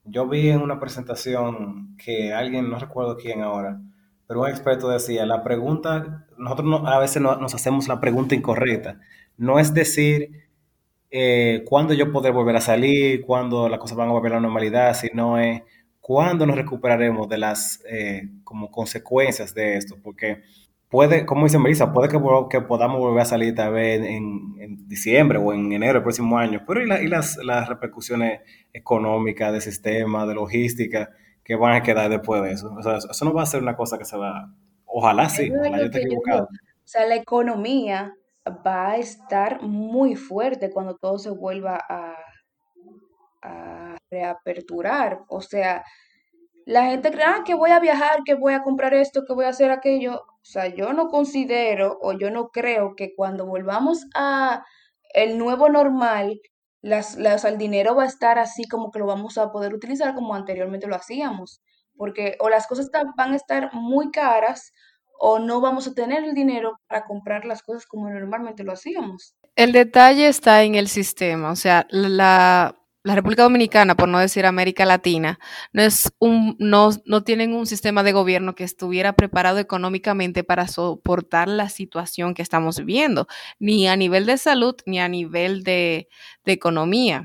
Yo 0.05 0.27
vi 0.27 0.50
en 0.50 0.62
una 0.62 0.79
presentación 0.79 1.96
que 1.98 2.34
alguien, 2.34 2.70
no 2.70 2.79
recuerdo 2.79 3.17
quién 3.17 3.41
ahora, 3.41 3.79
pero 4.27 4.41
un 4.41 4.48
experto 4.48 4.88
decía, 4.88 5.25
la 5.25 5.43
pregunta, 5.43 6.25
nosotros 6.38 6.84
a 6.86 7.00
veces 7.00 7.22
nos 7.22 7.53
hacemos 7.53 7.89
la 7.89 8.00
pregunta 8.00 8.34
incorrecta. 8.34 9.00
No 9.38 9.60
es 9.60 9.74
decir 9.74 10.48
eh, 11.10 11.65
cuándo 11.67 11.93
yo 11.93 12.13
podré 12.13 12.31
volver 12.31 12.55
a 12.55 12.62
salir, 12.62 13.25
cuándo 13.25 13.67
las 13.67 13.79
cosas 13.79 13.98
van 13.98 14.08
a 14.08 14.13
volver 14.13 14.31
a 14.31 14.36
la 14.36 14.41
normalidad, 14.41 14.93
sino 14.93 15.38
es 15.38 15.63
¿cuándo 16.12 16.46
nos 16.46 16.58
recuperaremos 16.58 17.30
de 17.30 17.38
las 17.38 17.82
eh, 17.89 18.27
como 18.44 18.70
consecuencias 18.70 19.53
de 19.53 19.77
esto? 19.77 19.96
Porque 20.03 20.41
puede, 20.89 21.25
como 21.25 21.46
dice 21.46 21.58
Melissa, 21.58 21.94
puede 21.94 22.10
que, 22.10 22.20
que 22.50 22.60
podamos 22.60 23.00
volver 23.00 23.22
a 23.22 23.25
salir 23.25 23.56
tal 23.56 23.72
vez 23.72 24.01
en, 24.01 24.58
en, 24.60 24.89
diciembre 24.89 25.38
o 25.38 25.53
en 25.53 25.72
enero 25.72 25.94
del 25.94 26.03
próximo 26.03 26.38
año, 26.38 26.65
pero 26.68 26.84
¿y, 26.84 26.86
la, 26.86 27.01
y 27.01 27.08
las, 27.08 27.38
las, 27.38 27.70
repercusiones 27.70 28.41
económicas, 28.74 29.53
de 29.53 29.62
sistema, 29.62 30.25
de 30.25 30.34
logística, 30.34 31.12
que 31.46 31.56
van 31.56 31.75
a 31.77 31.82
quedar 31.82 32.10
después 32.10 32.44
de 32.44 32.51
eso? 32.51 32.74
O 32.77 32.84
sea, 32.84 32.98
eso 32.98 33.25
no 33.25 33.34
va 33.34 33.44
a 33.44 33.46
ser 33.46 33.62
una 33.62 33.77
cosa 33.77 33.98
que 33.98 34.03
se 34.03 34.18
va, 34.18 34.53
ojalá 34.84 35.30
sí, 35.30 35.50
ojalá 35.50 35.77
yo 35.77 35.86
esté 35.86 36.01
equivocado. 36.01 36.44
o 36.44 36.48
sea, 36.84 37.06
la 37.06 37.15
economía 37.15 38.15
va 38.68 38.91
a 38.91 38.98
estar 38.98 39.62
muy 39.62 40.18
fuerte 40.18 40.72
cuando 40.72 40.98
todo 40.98 41.18
se 41.20 41.30
vuelva 41.30 41.80
a, 41.88 42.15
a 43.41 43.98
reaperturar, 44.10 45.21
o 45.27 45.41
sea, 45.41 45.83
la 46.65 46.86
gente 46.86 47.12
cree, 47.12 47.25
ah, 47.25 47.43
que 47.45 47.55
voy 47.55 47.71
a 47.71 47.79
viajar, 47.79 48.19
que 48.24 48.36
voy 48.36 48.53
a 48.53 48.63
comprar 48.63 48.93
esto, 48.93 49.24
que 49.25 49.33
voy 49.33 49.45
a 49.45 49.50
hacer 49.50 49.71
aquello. 49.71 50.21
O 50.21 50.43
sea, 50.43 50.67
yo 50.67 50.93
no 50.93 51.07
considero 51.07 51.98
o 52.01 52.13
yo 52.13 52.29
no 52.31 52.50
creo 52.50 52.95
que 52.95 53.13
cuando 53.15 53.45
volvamos 53.45 54.05
a 54.15 54.63
el 55.13 55.38
nuevo 55.38 55.69
normal, 55.69 56.39
las, 56.81 57.15
las, 57.17 57.45
el 57.45 57.57
dinero 57.57 57.95
va 57.95 58.03
a 58.03 58.07
estar 58.07 58.39
así 58.39 58.67
como 58.67 58.91
que 58.91 59.00
lo 59.00 59.05
vamos 59.05 59.38
a 59.38 59.51
poder 59.51 59.74
utilizar 59.74 60.15
como 60.15 60.36
anteriormente 60.36 60.88
lo 60.88 60.95
hacíamos. 60.95 61.62
Porque 61.98 62.38
o 62.39 62.50
las 62.50 62.67
cosas 62.67 62.89
van 63.15 63.33
a 63.33 63.36
estar 63.36 63.74
muy 63.74 64.12
caras 64.12 64.71
o 65.19 65.38
no 65.39 65.62
vamos 65.62 65.88
a 65.88 65.93
tener 65.93 66.24
el 66.24 66.33
dinero 66.33 66.79
para 66.88 67.05
comprar 67.05 67.45
las 67.45 67.62
cosas 67.62 67.86
como 67.86 68.10
normalmente 68.10 68.63
lo 68.63 68.71
hacíamos. 68.71 69.36
El 69.55 69.71
detalle 69.71 70.27
está 70.27 70.63
en 70.63 70.75
el 70.75 70.88
sistema, 70.88 71.51
o 71.51 71.55
sea, 71.55 71.86
la, 71.89 72.81
la 73.03 73.15
República 73.15 73.43
Dominicana, 73.43 73.96
por 73.96 74.08
no 74.08 74.20
decir 74.20 74.46
América 74.46 74.86
Latina, 74.86 75.39
no, 75.74 75.81
es 75.81 76.12
un, 76.20 76.55
no, 76.60 76.91
no 77.05 77.24
tienen 77.24 77.53
un 77.53 77.65
sistema 77.65 78.03
de 78.03 78.12
gobierno 78.12 78.53
que 78.53 78.63
estuviera 78.63 79.13
preparado 79.13 79.58
económicamente 79.58 80.43
para 80.43 80.67
soportar 80.67 81.48
la 81.48 81.70
situación 81.70 82.34
que 82.34 82.43
estamos 82.43 82.77
viviendo, 82.77 83.27
ni 83.60 83.88
a 83.88 83.96
nivel 83.96 84.25
de 84.25 84.38
salud, 84.38 84.75
ni 84.86 85.00
a 85.00 85.08
nivel 85.08 85.63
de, 85.63 86.10
de 86.46 86.51
economía. 86.51 87.24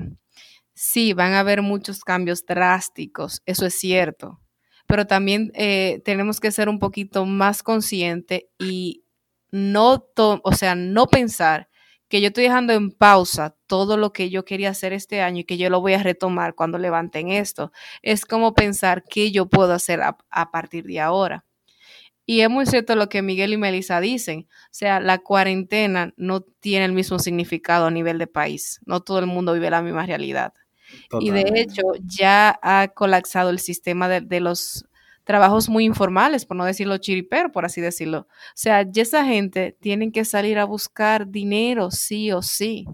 Sí, 0.73 1.13
van 1.13 1.33
a 1.33 1.41
haber 1.41 1.61
muchos 1.61 2.03
cambios 2.03 2.45
drásticos, 2.45 3.41
eso 3.45 3.65
es 3.65 3.77
cierto, 3.79 4.39
pero 4.87 5.05
también 5.05 5.51
eh, 5.53 6.01
tenemos 6.05 6.39
que 6.39 6.51
ser 6.51 6.69
un 6.69 6.79
poquito 6.79 7.25
más 7.25 7.61
conscientes 7.61 8.43
y 8.57 9.03
no, 9.51 10.05
o 10.15 10.53
sea, 10.53 10.75
no 10.75 11.07
pensar 11.07 11.69
que 12.09 12.21
yo 12.21 12.27
estoy 12.27 12.45
dejando 12.45 12.73
en 12.73 12.91
pausa 12.91 13.55
todo 13.67 13.97
lo 13.97 14.13
que 14.13 14.29
yo 14.29 14.45
quería 14.45 14.69
hacer 14.69 14.93
este 14.93 15.21
año 15.21 15.41
y 15.41 15.43
que 15.43 15.57
yo 15.57 15.69
lo 15.69 15.81
voy 15.81 15.93
a 15.93 16.03
retomar 16.03 16.55
cuando 16.55 16.77
levanten 16.77 17.29
esto. 17.29 17.71
Es 18.01 18.25
como 18.25 18.53
pensar 18.53 19.03
qué 19.03 19.31
yo 19.31 19.47
puedo 19.47 19.73
hacer 19.73 20.01
a, 20.01 20.51
partir 20.51 20.85
de 20.85 20.99
ahora. 20.99 21.45
Y 22.25 22.41
es 22.41 22.49
muy 22.49 22.65
cierto 22.65 22.95
lo 22.95 23.09
que 23.09 23.21
Miguel 23.21 23.53
y 23.53 23.57
Melissa 23.57 23.99
dicen. 24.01 24.47
O 24.49 24.69
sea, 24.71 24.99
la 24.99 25.19
cuarentena 25.19 26.13
no 26.17 26.41
tiene 26.41 26.85
el 26.85 26.93
mismo 26.93 27.19
significado 27.19 27.85
a 27.85 27.91
nivel 27.91 28.17
de 28.17 28.27
país. 28.27 28.81
No 28.85 29.01
todo 29.01 29.19
el 29.19 29.27
mundo 29.27 29.53
vive 29.53 29.69
la 29.69 29.81
misma 29.81 30.05
realidad. 30.05 30.53
Y 31.19 31.31
de 31.31 31.51
hecho, 31.55 31.83
ya 32.03 32.57
ha 32.61 32.89
colapsado 32.89 33.49
el 33.49 33.59
sistema 33.59 34.07
de, 34.07 34.21
de 34.21 34.39
los 34.39 34.85
trabajos 35.27 35.69
muy 35.69 35.85
informales, 35.85 36.45
por 36.45 36.57
no 36.57 36.65
decirlo 36.65 36.97
chiripero, 36.97 37.51
por 37.51 37.65
así 37.65 37.81
decirlo. 37.81 38.21
O 38.29 38.53
sea, 38.55 38.83
ya 38.89 39.03
esa 39.03 39.25
gente 39.25 39.77
tienen 39.81 40.11
que 40.11 40.25
salir 40.25 40.57
a 40.59 40.65
buscar 40.65 41.29
dinero, 41.29 41.91
sí 41.91 42.31
o 42.31 42.41
sí. 42.41 42.85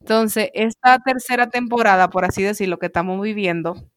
Entonces, 0.00 0.50
esta 0.54 0.98
tercera 1.00 1.50
temporada, 1.50 2.10
por 2.10 2.24
así 2.24 2.42
decirlo, 2.42 2.78
que 2.78 2.86
estamos 2.86 3.20
viviendo 3.20 3.90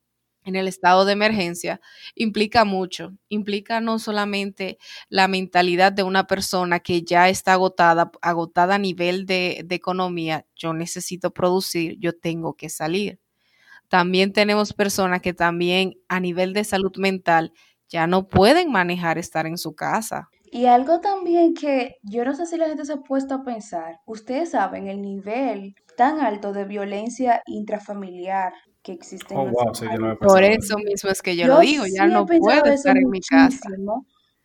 en 0.46 0.56
el 0.56 0.68
estado 0.68 1.06
de 1.06 1.14
emergencia, 1.14 1.82
implica 2.16 2.66
mucho. 2.66 3.14
Implica 3.30 3.82
no 3.82 4.00
solamente 4.00 4.78
la 5.10 5.28
mentalidad 5.28 5.92
de 5.94 6.04
una 6.04 6.26
persona 6.28 6.80
que 6.80 7.04
ya 7.04 7.30
está 7.30 7.54
agotada, 7.54 8.12
agotada 8.22 8.76
a 8.76 8.80
nivel 8.80 9.26
de, 9.28 9.62
de 9.66 9.76
economía, 9.76 10.46
yo 10.56 10.74
necesito 10.74 11.32
producir, 11.34 11.98
yo 12.00 12.14
tengo 12.18 12.56
que 12.56 12.70
salir 12.70 13.20
también 13.92 14.32
tenemos 14.32 14.72
personas 14.72 15.22
que 15.22 15.34
también 15.34 15.96
a 16.08 16.22
nivel 16.22 16.54
de 16.54 16.64
salud 16.64 16.94
mental 16.96 17.52
ya 17.90 18.08
no 18.08 18.30
pueden 18.30 18.72
manejar 18.72 19.18
estar 19.18 19.46
en 19.46 19.58
su 19.58 19.76
casa. 19.76 20.30
Y 20.46 20.66
algo 20.68 21.02
también 21.02 21.54
que 21.54 21.98
yo 22.02 22.24
no 22.24 22.34
sé 22.34 22.46
si 22.46 22.56
la 22.56 22.70
gente 22.70 22.86
se 22.86 22.94
ha 22.94 23.02
puesto 23.02 23.36
a 23.36 23.44
pensar, 23.44 24.00
ustedes 24.06 24.52
saben 24.52 24.88
el 24.88 25.02
nivel 25.02 25.76
tan 25.98 26.22
alto 26.22 26.54
de 26.54 26.64
violencia 26.64 27.42
intrafamiliar 27.46 28.54
que 28.82 28.94
existe 28.94 29.34
en 29.34 29.40
oh, 29.42 30.18
Por 30.22 30.42
eso 30.42 30.78
mismo 30.78 31.10
es 31.10 31.22
que 31.22 31.36
yo, 31.36 31.48
lo 31.48 31.60
digo, 31.60 31.84
ya 31.94 32.08
no 32.08 32.26
puedo 32.26 32.64
estar 32.72 32.96
en 32.96 33.10
mi 33.10 33.20
casa. 33.20 33.70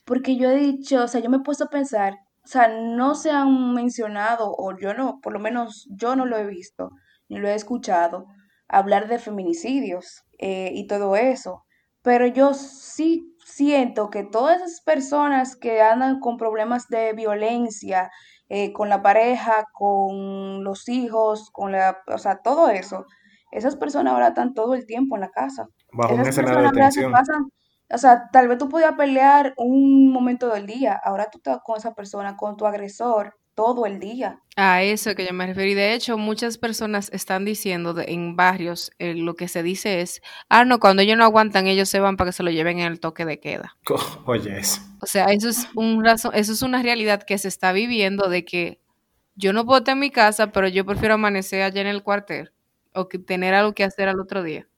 Porque 0.05 0.37
yo 0.37 0.51
he 0.51 0.57
dicho, 0.57 1.05
o 1.05 1.09
sea, 1.09 1.21
yo 1.21 1.31
me 1.31 1.37
he 1.37 1.41
puesto 1.41 1.65
a 1.65 1.71
pensar, 1.71 2.15
o 2.45 2.49
sea, 2.49 2.67
no 2.67 3.15
se 3.15 3.31
han 3.31 3.75
mencionado, 3.75 4.53
o 4.59 4.77
yo 4.77 4.93
no, 4.93 5.21
por 5.21 5.33
lo 5.33 5.39
menos 5.39 5.87
yo 5.89 6.17
no 6.17 6.27
lo 6.27 6.37
he 6.37 6.47
visto, 6.47 6.91
ni 7.29 7.39
lo 7.39 7.47
he 7.47 7.55
escuchado, 7.55 8.27
hablar 8.69 9.09
de 9.09 9.19
feminicidios 9.19 10.25
eh, 10.39 10.71
y 10.75 10.87
todo 10.87 11.17
eso. 11.17 11.65
Pero 12.03 12.27
yo 12.27 12.55
sí 12.55 13.37
siento 13.45 14.11
que 14.11 14.23
todas 14.23 14.57
esas 14.61 14.81
personas 14.81 15.57
que 15.57 15.81
andan 15.81 16.21
con 16.21 16.37
problemas 16.37 16.89
de 16.89 17.13
violencia, 17.13 18.11
eh, 18.49 18.73
con 18.73 18.89
la 18.89 19.03
pareja, 19.03 19.65
con 19.73 20.63
los 20.63 20.89
hijos, 20.89 21.51
con 21.51 21.73
la, 21.73 21.99
o 22.07 22.19
sea, 22.19 22.43
todo 22.43 22.69
eso, 22.69 23.07
esas 23.51 23.77
personas 23.77 24.13
ahora 24.13 24.29
están 24.29 24.55
todo 24.55 24.75
el 24.75 24.87
tiempo 24.87 25.17
en 25.17 25.23
la 25.23 25.31
casa. 25.31 25.69
Bajo 25.93 26.15
un 26.15 26.21
escenario 26.21 26.63
de 26.63 26.71
tensión. 26.71 27.13
Pasan, 27.13 27.51
o 27.93 27.99
sea, 27.99 28.29
tal 28.33 28.49
vez 28.49 28.59
tú 28.59 28.69
podías 28.69 28.95
pelear 28.95 29.55
un 29.57 30.13
momento 30.13 30.49
del 30.49 30.67
día, 30.67 31.01
ahora 31.03 31.29
tú 31.31 31.39
estás 31.39 31.59
con 31.65 31.77
esa 31.77 31.95
persona, 31.95 32.37
con 32.37 32.57
tu 32.57 32.67
agresor, 32.67 33.37
todo 33.57 33.87
el 33.87 33.99
día. 33.99 34.39
A 34.55 34.83
eso 34.83 35.17
que 35.17 35.27
yo 35.27 35.33
me 35.33 35.47
referí. 35.47 35.75
De 35.75 35.95
hecho, 35.95 36.17
muchas 36.17 36.59
personas 36.59 37.11
están 37.13 37.45
diciendo 37.45 37.97
en 37.99 38.37
barrios, 38.37 38.93
eh, 38.99 39.15
lo 39.15 39.35
que 39.35 39.49
se 39.49 39.65
dice 39.65 40.03
es, 40.03 40.23
ah, 40.49 40.65
no, 40.65 40.79
cuando 40.79 41.03
ellos 41.03 41.17
no 41.17 41.25
aguantan, 41.25 41.67
ellos 41.67 41.89
se 41.89 41.99
van 41.99 42.17
para 42.17 42.29
que 42.29 42.33
se 42.33 42.43
lo 42.45 42.51
lleven 42.51 42.79
en 42.79 42.87
el 42.87 43.01
toque 43.01 43.25
de 43.25 43.41
queda. 43.41 43.77
Oye, 44.27 44.61
eso. 44.61 44.83
O 45.01 45.07
sea, 45.07 45.25
eso 45.27 45.49
es, 45.49 45.67
un 45.75 46.05
razón, 46.05 46.33
eso 46.35 46.53
es 46.53 46.63
una 46.63 46.83
realidad 46.83 47.23
que 47.23 47.39
se 47.39 47.49
está 47.49 47.73
viviendo 47.73 48.29
de 48.29 48.45
que 48.45 48.79
yo 49.35 49.53
no 49.53 49.65
puedo 49.65 49.79
estar 49.79 49.95
en 49.95 50.01
mi 50.01 50.11
casa, 50.11 50.53
pero 50.53 50.69
yo 50.69 50.85
prefiero 50.85 51.15
amanecer 51.15 51.63
allá 51.63 51.81
en 51.81 51.87
el 51.89 52.03
cuartel 52.03 52.53
o 52.95 53.09
que 53.09 53.19
tener 53.19 53.55
algo 53.55 53.73
que 53.73 53.85
hacer 53.85 54.09
al 54.09 54.21
otro 54.21 54.43
día. 54.43 54.69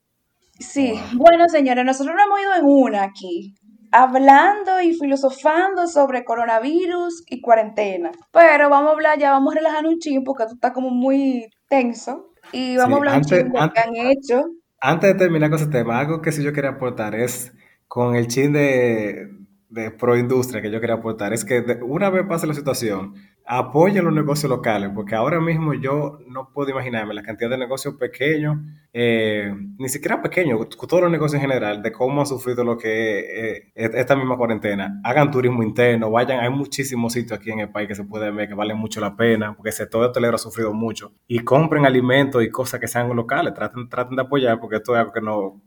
Sí, 0.57 0.99
bueno, 1.13 1.47
señores, 1.47 1.85
nosotros 1.85 2.15
no 2.15 2.23
hemos 2.23 2.41
ido 2.41 2.55
en 2.55 2.65
una 2.65 3.03
aquí 3.03 3.55
hablando 3.91 4.81
y 4.81 4.93
filosofando 4.93 5.87
sobre 5.87 6.23
coronavirus 6.23 7.23
y 7.27 7.41
cuarentena. 7.41 8.11
Pero 8.31 8.69
vamos 8.69 8.89
a 8.89 8.93
hablar, 8.93 9.19
ya 9.19 9.31
vamos 9.31 9.53
a 9.53 9.57
relajar 9.57 9.85
un 9.85 9.99
chingo 9.99 10.23
porque 10.23 10.43
esto 10.43 10.55
está 10.55 10.73
como 10.73 10.89
muy 10.89 11.49
tenso. 11.67 12.33
Y 12.51 12.77
vamos 12.77 12.95
a 12.95 12.97
hablar 12.97 13.15
un 13.17 13.21
de 13.23 13.43
lo 13.43 13.73
que 13.73 13.79
han 13.79 13.95
hecho. 13.95 14.45
Antes 14.81 15.13
de 15.13 15.19
terminar 15.19 15.49
con 15.49 15.59
ese 15.59 15.69
tema, 15.69 15.99
algo 15.99 16.21
que 16.21 16.31
sí 16.31 16.43
yo 16.43 16.53
quería 16.53 16.71
aportar 16.71 17.15
es 17.15 17.53
con 17.87 18.15
el 18.15 18.27
chin 18.27 18.53
de, 18.53 19.27
de 19.69 19.91
proindustria 19.91 20.61
que 20.61 20.71
yo 20.71 20.79
quería 20.79 20.95
aportar, 20.95 21.33
es 21.33 21.45
que 21.45 21.59
una 21.83 22.09
vez 22.09 22.25
pase 22.27 22.47
la 22.47 22.53
situación, 22.53 23.13
apoyen 23.51 24.05
los 24.05 24.13
negocios 24.13 24.47
locales, 24.47 24.91
porque 24.93 25.15
ahora 25.15 25.39
mismo 25.39 25.73
yo 25.73 26.19
no 26.27 26.51
puedo 26.53 26.69
imaginarme 26.69 27.15
la 27.15 27.23
cantidad 27.23 27.49
de 27.49 27.57
negocios 27.57 27.95
pequeños, 27.95 28.57
eh, 28.93 29.51
ni 29.79 29.89
siquiera 29.89 30.21
pequeños, 30.21 30.69
todos 30.69 31.01
los 31.01 31.09
negocios 31.09 31.41
en 31.41 31.49
general, 31.49 31.81
de 31.81 31.91
cómo 31.91 32.21
ha 32.21 32.27
sufrido 32.27 32.63
lo 32.63 32.77
que 32.77 33.63
eh, 33.63 33.71
esta 33.73 34.15
misma 34.15 34.37
cuarentena. 34.37 35.01
Hagan 35.03 35.31
turismo 35.31 35.63
interno, 35.63 36.11
vayan, 36.11 36.41
hay 36.41 36.51
muchísimos 36.51 37.13
sitios 37.13 37.39
aquí 37.39 37.49
en 37.49 37.61
el 37.61 37.71
país 37.71 37.87
que 37.87 37.95
se 37.95 38.03
pueden 38.03 38.35
ver 38.35 38.49
que 38.49 38.53
valen 38.53 38.77
mucho 38.77 39.01
la 39.01 39.15
pena, 39.15 39.55
porque 39.55 39.69
el 39.69 39.75
sector 39.75 40.03
hotelero 40.03 40.35
ha 40.35 40.37
sufrido 40.37 40.71
mucho. 40.71 41.13
Y 41.25 41.39
compren 41.39 41.87
alimentos 41.87 42.43
y 42.43 42.51
cosas 42.51 42.79
que 42.79 42.87
sean 42.87 43.15
locales, 43.15 43.55
traten, 43.55 43.89
traten 43.89 44.15
de 44.15 44.21
apoyar, 44.21 44.59
porque 44.59 44.75
esto 44.75 44.93
es 44.93 44.99
algo 44.99 45.11
que 45.11 45.21
no, 45.21 45.59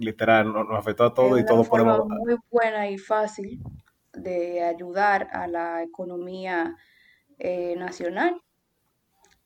literal, 0.00 0.52
nos, 0.52 0.76
afectó 0.76 1.04
a 1.04 1.14
todos 1.14 1.38
y 1.38 1.46
todos 1.46 1.68
podemos... 1.68 2.08
muy 2.08 2.34
buena 2.50 2.90
y 2.90 2.98
fácil 2.98 3.62
de 4.14 4.64
ayudar 4.64 5.28
a 5.30 5.46
la 5.46 5.84
economía 5.84 6.74
eh, 7.40 7.74
nacional. 7.76 8.40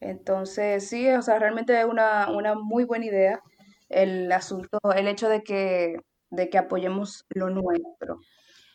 Entonces, 0.01 0.89
sí, 0.89 1.09
o 1.11 1.23
sea, 1.23 1.39
realmente 1.39 1.79
es 1.81 1.87
una, 1.87 2.31
una, 2.31 2.55
muy 2.55 2.85
buena 2.85 3.07
idea 3.07 3.41
el 3.89 4.31
asunto, 4.33 4.79
el 4.97 5.09
hecho 5.09 5.29
de 5.29 5.43
que, 5.43 5.97
de 6.31 6.51
que 6.51 6.59
apoyemos 6.59 7.25
lo 7.31 7.51
nuestro. 7.51 8.19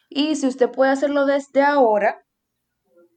Y 0.09 0.35
si 0.37 0.47
usted 0.47 0.71
puede 0.71 0.91
hacerlo 0.91 1.25
desde 1.25 1.61
ahora, 1.63 2.23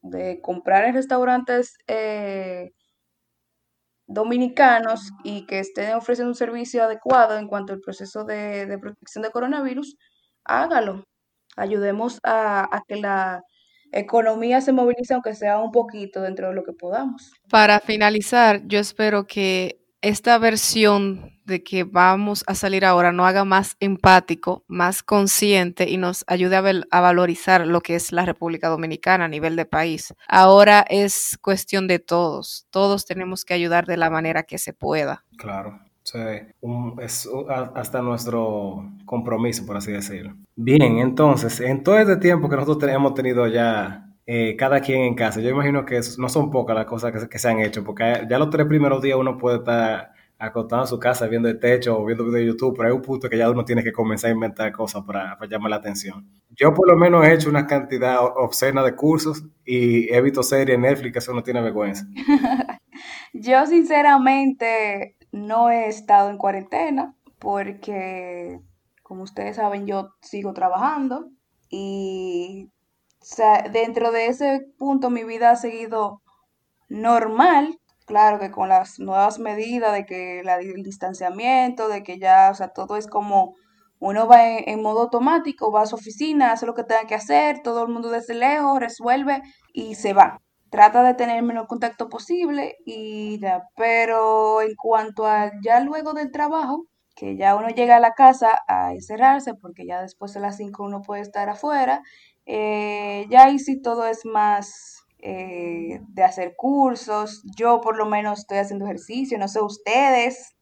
de 0.02 0.40
comprar 0.42 0.84
en 0.84 0.94
restaurantes 0.94 1.76
eh, 1.86 2.72
dominicanos 4.06 5.10
y 5.24 5.46
que 5.46 5.60
estén 5.60 5.94
ofreciendo 5.94 6.30
un 6.30 6.34
servicio 6.36 6.82
adecuado 6.84 7.38
en 7.38 7.48
cuanto 7.48 7.72
al 7.72 7.80
proceso 7.80 8.24
de, 8.24 8.66
de 8.66 8.78
protección 8.78 9.22
de 9.22 9.30
coronavirus, 9.30 9.96
hágalo. 10.44 11.04
Ayudemos 11.56 12.18
a, 12.24 12.64
a 12.76 12.82
que 12.86 12.96
la 12.96 13.42
economía 13.92 14.60
se 14.60 14.72
movilice, 14.72 15.14
aunque 15.14 15.34
sea 15.34 15.58
un 15.58 15.70
poquito 15.70 16.22
dentro 16.22 16.48
de 16.48 16.54
lo 16.54 16.64
que 16.64 16.72
podamos. 16.72 17.32
Para 17.48 17.80
finalizar, 17.80 18.62
yo 18.66 18.78
espero 18.78 19.26
que 19.26 19.80
esta 20.00 20.36
versión 20.38 21.32
de 21.44 21.62
que 21.62 21.84
vamos 21.84 22.44
a 22.46 22.54
salir 22.54 22.84
ahora 22.84 23.12
no 23.12 23.26
haga 23.26 23.44
más 23.44 23.76
empático, 23.80 24.64
más 24.68 25.02
consciente 25.02 25.88
y 25.88 25.96
nos 25.96 26.24
ayude 26.26 26.56
a, 26.56 26.62
a, 26.90 27.00
valorizar 27.00 27.66
lo 27.66 27.80
que 27.80 27.94
es 27.96 28.12
la 28.12 28.24
República 28.24 28.68
Dominicana 28.68 29.24
a 29.24 29.28
nivel 29.28 29.56
de 29.56 29.64
país. 29.64 30.14
Ahora 30.28 30.84
es 30.88 31.38
cuestión 31.40 31.88
de 31.88 31.98
todos, 31.98 32.66
todos 32.70 33.04
tenemos 33.06 33.44
que 33.44 33.54
ayudar 33.54 33.86
de 33.86 33.96
la 33.96 34.10
manera 34.10 34.44
que 34.44 34.58
se 34.58 34.72
pueda. 34.72 35.24
Claro. 35.36 35.80
Sí, 36.04 36.18
un, 36.60 36.98
es 37.00 37.28
hasta 37.74 38.02
nuestro 38.02 38.90
compromiso, 39.04 39.64
por 39.64 39.76
así 39.76 39.92
decirlo. 39.92 40.34
Bien, 40.56 40.98
entonces, 40.98 41.60
en 41.60 41.82
todo 41.82 41.98
este 41.98 42.16
tiempo 42.16 42.48
que 42.48 42.56
nosotros 42.56 42.90
hemos 42.90 43.14
tenido 43.14 43.46
ya 43.46 44.12
eh, 44.26 44.56
cada 44.56 44.80
quien 44.80 45.02
en 45.02 45.14
casa, 45.14 45.40
yo 45.40 45.50
imagino 45.50 45.84
que 45.84 46.00
no 46.18 46.28
son 46.28 46.50
pocas 46.50 46.74
las 46.76 46.86
cosas 46.86 47.12
que, 47.28 47.38
se 47.38 47.48
han 47.48 47.60
hecho, 47.60 47.84
porque 47.84 48.26
ya 48.28 48.38
los 48.38 48.50
tres 48.50 48.66
primeros 48.66 49.00
días 49.02 49.16
uno 49.18 49.38
puede 49.38 49.58
estar 49.58 50.12
acostado 50.38 50.82
en 50.82 50.88
su 50.88 50.98
casa 50.98 51.28
viendo 51.28 51.48
el 51.48 51.60
techo 51.60 51.96
o 51.96 52.04
viendo 52.04 52.24
videos 52.24 52.40
de 52.40 52.46
YouTube, 52.46 52.74
pero 52.76 52.88
hay 52.88 52.94
un 52.94 53.02
punto 53.02 53.28
que 53.28 53.38
ya 53.38 53.48
uno 53.48 53.64
tiene 53.64 53.84
que 53.84 53.92
comenzar 53.92 54.30
a 54.30 54.34
inventar 54.34 54.72
cosas 54.72 55.04
para, 55.04 55.38
para 55.38 55.48
llamar 55.48 55.70
la 55.70 55.76
atención. 55.76 56.26
Yo 56.50 56.74
por 56.74 56.88
lo 56.88 56.96
menos 56.96 57.24
he 57.24 57.32
hecho 57.32 57.48
una 57.48 57.66
cantidad 57.66 58.18
obscena 58.20 58.82
de 58.82 58.96
cursos 58.96 59.44
y 59.64 60.12
he 60.12 60.20
visto 60.20 60.42
series 60.42 60.74
en 60.74 60.82
Netflix 60.82 61.12
que 61.12 61.18
eso 61.20 61.32
no 61.32 61.44
tiene 61.44 61.60
vergüenza. 61.60 62.06
yo 63.32 63.66
sinceramente 63.66 65.16
no 65.32 65.70
he 65.70 65.88
estado 65.88 66.30
en 66.30 66.38
cuarentena 66.38 67.16
porque, 67.38 68.60
como 69.02 69.24
ustedes 69.24 69.56
saben, 69.56 69.86
yo 69.86 70.10
sigo 70.20 70.52
trabajando 70.52 71.30
y 71.68 72.70
dentro 73.72 74.12
de 74.12 74.26
ese 74.26 74.60
punto 74.78 75.10
mi 75.10 75.24
vida 75.24 75.50
ha 75.50 75.56
seguido 75.56 76.22
normal, 76.88 77.78
claro 78.06 78.38
que 78.38 78.50
con 78.50 78.68
las 78.68 78.98
nuevas 78.98 79.38
medidas 79.38 79.92
de 79.92 80.04
que 80.04 80.40
el 80.40 80.82
distanciamiento, 80.82 81.88
de 81.88 82.02
que 82.02 82.18
ya, 82.18 82.50
o 82.50 82.54
sea, 82.54 82.68
todo 82.68 82.96
es 82.96 83.06
como 83.06 83.54
uno 83.98 84.26
va 84.26 84.48
en, 84.48 84.82
modo 84.82 85.02
automático, 85.02 85.70
va 85.70 85.82
a 85.82 85.86
su 85.86 85.94
oficina, 85.94 86.52
hace 86.52 86.66
lo 86.66 86.74
que 86.74 86.84
tenga 86.84 87.06
que 87.06 87.14
hacer, 87.14 87.62
todo 87.62 87.84
el 87.84 87.92
mundo 87.92 88.10
desde 88.10 88.34
lejos 88.34 88.80
resuelve 88.80 89.42
y 89.72 89.94
se 89.94 90.12
va. 90.12 90.40
Trata 90.72 91.02
de 91.02 91.12
tener 91.12 91.36
el 91.36 91.42
menor 91.42 91.66
contacto 91.66 92.08
posible 92.08 92.78
y 92.86 93.38
ya, 93.40 93.64
pero 93.76 94.62
en 94.62 94.74
cuanto 94.74 95.26
a 95.26 95.52
ya 95.62 95.80
luego 95.80 96.14
del 96.14 96.30
trabajo, 96.30 96.86
que 97.14 97.36
ya 97.36 97.56
uno 97.56 97.68
llega 97.68 97.96
a 97.96 98.00
la 98.00 98.14
casa 98.14 98.48
a 98.66 98.94
encerrarse, 98.94 99.52
porque 99.52 99.84
ya 99.84 100.00
después 100.00 100.32
de 100.32 100.40
las 100.40 100.56
5 100.56 100.82
uno 100.82 101.02
puede 101.02 101.20
estar 101.20 101.50
afuera, 101.50 102.00
eh, 102.46 103.26
ya 103.28 103.44
ahí 103.44 103.58
sí 103.58 103.82
todo 103.82 104.06
es 104.06 104.24
más 104.24 105.04
eh, 105.18 106.00
de 106.08 106.22
hacer 106.24 106.54
cursos. 106.56 107.42
Yo 107.54 107.82
por 107.82 107.98
lo 107.98 108.06
menos 108.06 108.38
estoy 108.38 108.56
haciendo 108.56 108.86
ejercicio, 108.86 109.36
no 109.36 109.48
sé 109.48 109.60
ustedes. 109.60 110.56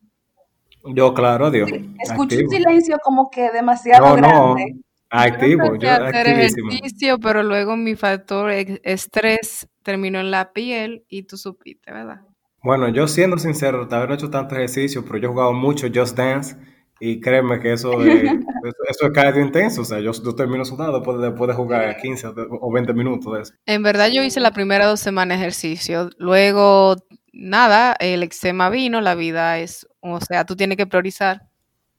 Yo, 0.93 1.15
claro, 1.15 1.53
Dios. 1.53 1.71
Escucho 2.01 2.37
un 2.37 2.51
silencio 2.51 2.99
como 3.01 3.31
que 3.31 3.53
demasiado 3.53 4.17
grande. 4.17 4.73
No. 4.75 4.81
Activo, 5.11 5.77
yo, 5.77 5.91
hacer 5.91 6.29
ejercicio, 6.29 7.19
pero 7.19 7.43
luego 7.43 7.77
mi 7.77 7.97
factor 7.97 8.51
estrés 8.51 9.69
terminó 9.83 10.21
en 10.21 10.31
la 10.31 10.53
piel 10.53 11.05
y 11.09 11.25
tú 11.25 11.37
supiste, 11.37 11.93
¿verdad? 11.93 12.21
Bueno, 12.63 12.89
yo 12.91 13.09
siendo 13.09 13.37
sincero, 13.39 13.89
tal 13.89 14.01
vez 14.01 14.09
no 14.09 14.15
he 14.15 14.19
hecho 14.19 14.31
tanto 14.31 14.55
ejercicio, 14.55 15.05
pero 15.05 15.19
yo 15.19 15.29
he 15.29 15.33
jugado 15.33 15.53
mucho 15.53 15.89
Just 15.93 16.17
Dance 16.17 16.57
y 17.01 17.19
créeme 17.21 17.59
que 17.59 17.73
eso, 17.73 17.99
de, 17.99 18.23
eso, 18.89 19.07
es 19.07 19.13
cardio 19.13 19.43
intenso. 19.43 19.81
O 19.81 19.85
sea, 19.85 19.99
yo, 20.01 20.13
termino 20.37 20.65
sudado 20.65 20.93
después, 20.93 21.19
después 21.21 21.49
de 21.49 21.55
jugar 21.55 21.97
15 21.97 22.27
o 22.61 22.73
20 22.73 22.93
minutos 22.93 23.33
de 23.33 23.41
eso. 23.41 23.55
En 23.65 23.83
verdad, 23.83 24.09
yo 24.09 24.23
hice 24.23 24.39
la 24.39 24.53
primera 24.53 24.87
dos 24.87 25.01
semanas 25.01 25.39
de 25.39 25.45
ejercicio. 25.45 26.11
Luego, 26.19 26.97
nada, 27.33 27.97
el 27.99 28.23
eczema 28.23 28.69
vino, 28.69 29.01
la 29.01 29.15
vida 29.15 29.59
es, 29.59 29.89
o 30.01 30.21
sea, 30.21 30.45
tú 30.45 30.55
tienes 30.55 30.77
que 30.77 30.87
priorizar. 30.87 31.49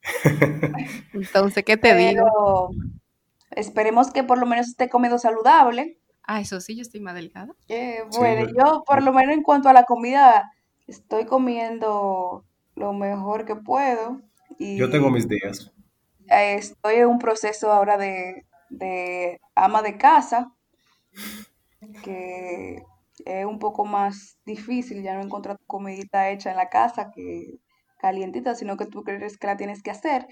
Entonces, 1.14 1.64
¿qué 1.66 1.78
te 1.78 1.96
digo? 1.96 2.70
Esperemos 3.52 4.12
que 4.12 4.24
por 4.24 4.38
lo 4.38 4.46
menos 4.46 4.68
esté 4.68 4.90
comiendo 4.90 5.18
saludable. 5.18 6.00
Ah, 6.24 6.40
eso 6.40 6.62
sí, 6.62 6.76
yo 6.76 6.82
estoy 6.82 7.02
más 7.02 7.16
delgada. 7.16 7.54
Eh, 7.68 8.04
bueno, 8.12 8.50
yo 8.56 8.84
por 8.86 9.04
lo 9.04 9.12
menos 9.12 9.36
en 9.36 9.44
cuanto 9.44 9.70
a 9.70 9.74
la 9.74 9.84
comida, 9.84 10.52
estoy 10.88 11.26
comiendo 11.26 12.46
lo 12.76 12.94
mejor 12.94 13.46
que 13.46 13.56
puedo. 13.56 14.22
Yo 14.60 14.90
tengo 14.90 15.10
mis 15.10 15.28
días. 15.28 15.72
Estoy 16.28 16.96
en 16.96 17.08
un 17.08 17.20
proceso 17.20 17.72
ahora 17.72 17.98
de, 17.98 18.46
ama 19.56 19.82
de 19.82 19.98
casa, 19.98 20.54
que 22.04 22.84
es 23.26 23.46
un 23.46 23.60
poco 23.60 23.86
más 23.86 24.38
difícil, 24.46 25.04
ya 25.04 25.16
no 25.16 25.22
encontrar 25.22 25.58
tu 25.58 25.66
comidita 25.66 26.30
hecha 26.30 26.52
en 26.52 26.58
la 26.58 26.70
casa 26.70 27.12
que 27.12 27.60
calientita, 27.98 28.56
sino 28.56 28.78
que 28.78 28.86
tú 28.86 29.04
crees 29.04 29.38
que 29.38 29.48
la 29.48 29.58
tienes 29.58 29.84
que 29.84 29.92
hacer. 29.92 30.28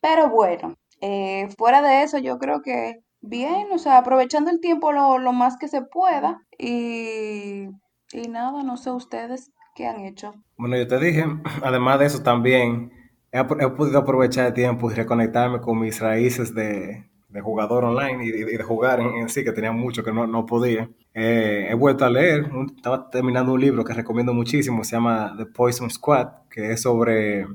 Pero 0.00 0.30
bueno, 0.30 0.76
eh, 1.02 1.48
fuera 1.58 1.82
de 1.82 2.04
eso, 2.04 2.18
yo 2.18 2.38
creo 2.38 2.62
que 2.62 3.00
bien, 3.20 3.66
o 3.72 3.78
sea, 3.78 3.98
aprovechando 3.98 4.50
el 4.50 4.60
tiempo 4.60 4.92
lo, 4.92 5.18
lo 5.18 5.32
más 5.32 5.56
que 5.56 5.66
se 5.66 5.82
pueda 5.82 6.40
y, 6.58 7.68
y 8.12 8.28
nada, 8.28 8.62
no 8.62 8.76
sé 8.76 8.92
ustedes 8.92 9.50
qué 9.74 9.88
han 9.88 10.00
hecho. 10.00 10.32
Bueno, 10.56 10.76
yo 10.76 10.86
te 10.86 11.00
dije, 11.00 11.24
además 11.62 11.98
de 11.98 12.06
eso 12.06 12.22
también 12.22 12.92
he, 13.32 13.44
podido 13.44 13.98
aprovechar 13.98 14.46
el 14.46 14.54
tiempo 14.54 14.92
y 14.92 14.94
reconectarme 14.94 15.60
con 15.60 15.80
mis 15.80 15.98
raíces 15.98 16.54
de, 16.54 17.10
jugador 17.42 17.84
online 17.84 18.24
y 18.24 18.30
de, 18.30 18.62
jugar 18.62 19.00
en, 19.00 19.28
sí, 19.28 19.42
que 19.42 19.50
tenía 19.50 19.72
mucho 19.72 20.04
que 20.04 20.12
no, 20.12 20.46
podía. 20.46 20.88
Eh, 21.14 21.66
he 21.68 21.74
vuelto 21.74 22.04
a 22.04 22.10
leer, 22.10 22.48
estaba 22.76 23.10
terminando 23.10 23.54
un 23.54 23.60
libro 23.60 23.84
que 23.84 23.92
recomiendo 23.92 24.32
muchísimo, 24.32 24.84
se 24.84 24.94
llama 24.94 25.34
The 25.36 25.46
Poison 25.46 25.90
Squad, 25.90 26.28
que 26.48 26.70
es 26.70 26.82
sobre 26.82 27.46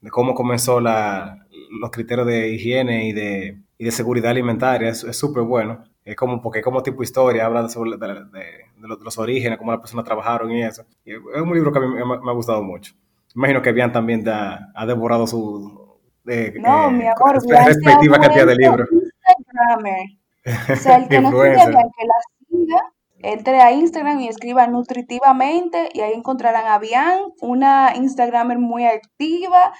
de 0.00 0.10
cómo 0.10 0.34
comenzó 0.34 0.80
la, 0.80 1.39
los 1.70 1.90
criterios 1.90 2.26
de 2.26 2.48
higiene 2.48 3.08
y 3.08 3.12
de, 3.12 3.58
y 3.78 3.84
de 3.84 3.90
seguridad 3.90 4.30
alimentaria. 4.30 4.90
Es 4.90 5.16
súper 5.16 5.44
bueno. 5.44 5.84
Es 6.04 6.16
como, 6.16 6.40
porque 6.40 6.62
como 6.62 6.82
tipo 6.82 7.02
historia, 7.02 7.46
habla 7.46 7.68
sobre 7.68 7.96
de, 7.96 8.64
los, 8.78 9.18
orígenes, 9.18 9.58
cómo 9.58 9.70
las 9.70 9.80
personas 9.80 10.04
trabajaron 10.04 10.50
y 10.50 10.62
eso. 10.62 10.84
es 11.04 11.18
un 11.40 11.54
libro 11.54 11.72
que 11.72 11.78
a 11.78 11.82
mí 11.82 11.88
me, 11.88 12.04
me 12.04 12.30
ha 12.30 12.34
gustado 12.34 12.62
mucho. 12.62 12.94
Imagino 13.34 13.62
que 13.62 13.72
Bian 13.72 13.92
también 13.92 14.24
te 14.24 14.30
ha, 14.30 14.86
devorado 14.86 15.26
su 15.26 15.98
eh, 16.26 16.52
no, 16.60 16.88
eh, 16.88 16.92
mi 16.92 17.06
amor, 17.06 17.34
respectiva 17.34 18.18
cantidad 18.18 18.46
de 18.46 18.56
libros. 18.56 18.88
O 18.92 20.76
sea, 20.76 20.96
el 20.96 21.08
que 21.08 21.20
no 21.20 21.30
sigue 21.30 21.52
que 21.52 22.06
la 22.06 22.14
siga, 22.48 22.80
entre 23.22 23.60
a 23.60 23.72
Instagram 23.72 24.20
y 24.20 24.28
escriba 24.28 24.66
nutritivamente 24.66 25.88
y 25.92 26.00
ahí 26.00 26.12
encontrarán 26.14 26.66
a 26.66 26.78
Bian, 26.78 27.20
una 27.40 27.92
Instagramer 27.96 28.58
muy 28.58 28.86
activa, 28.86 29.72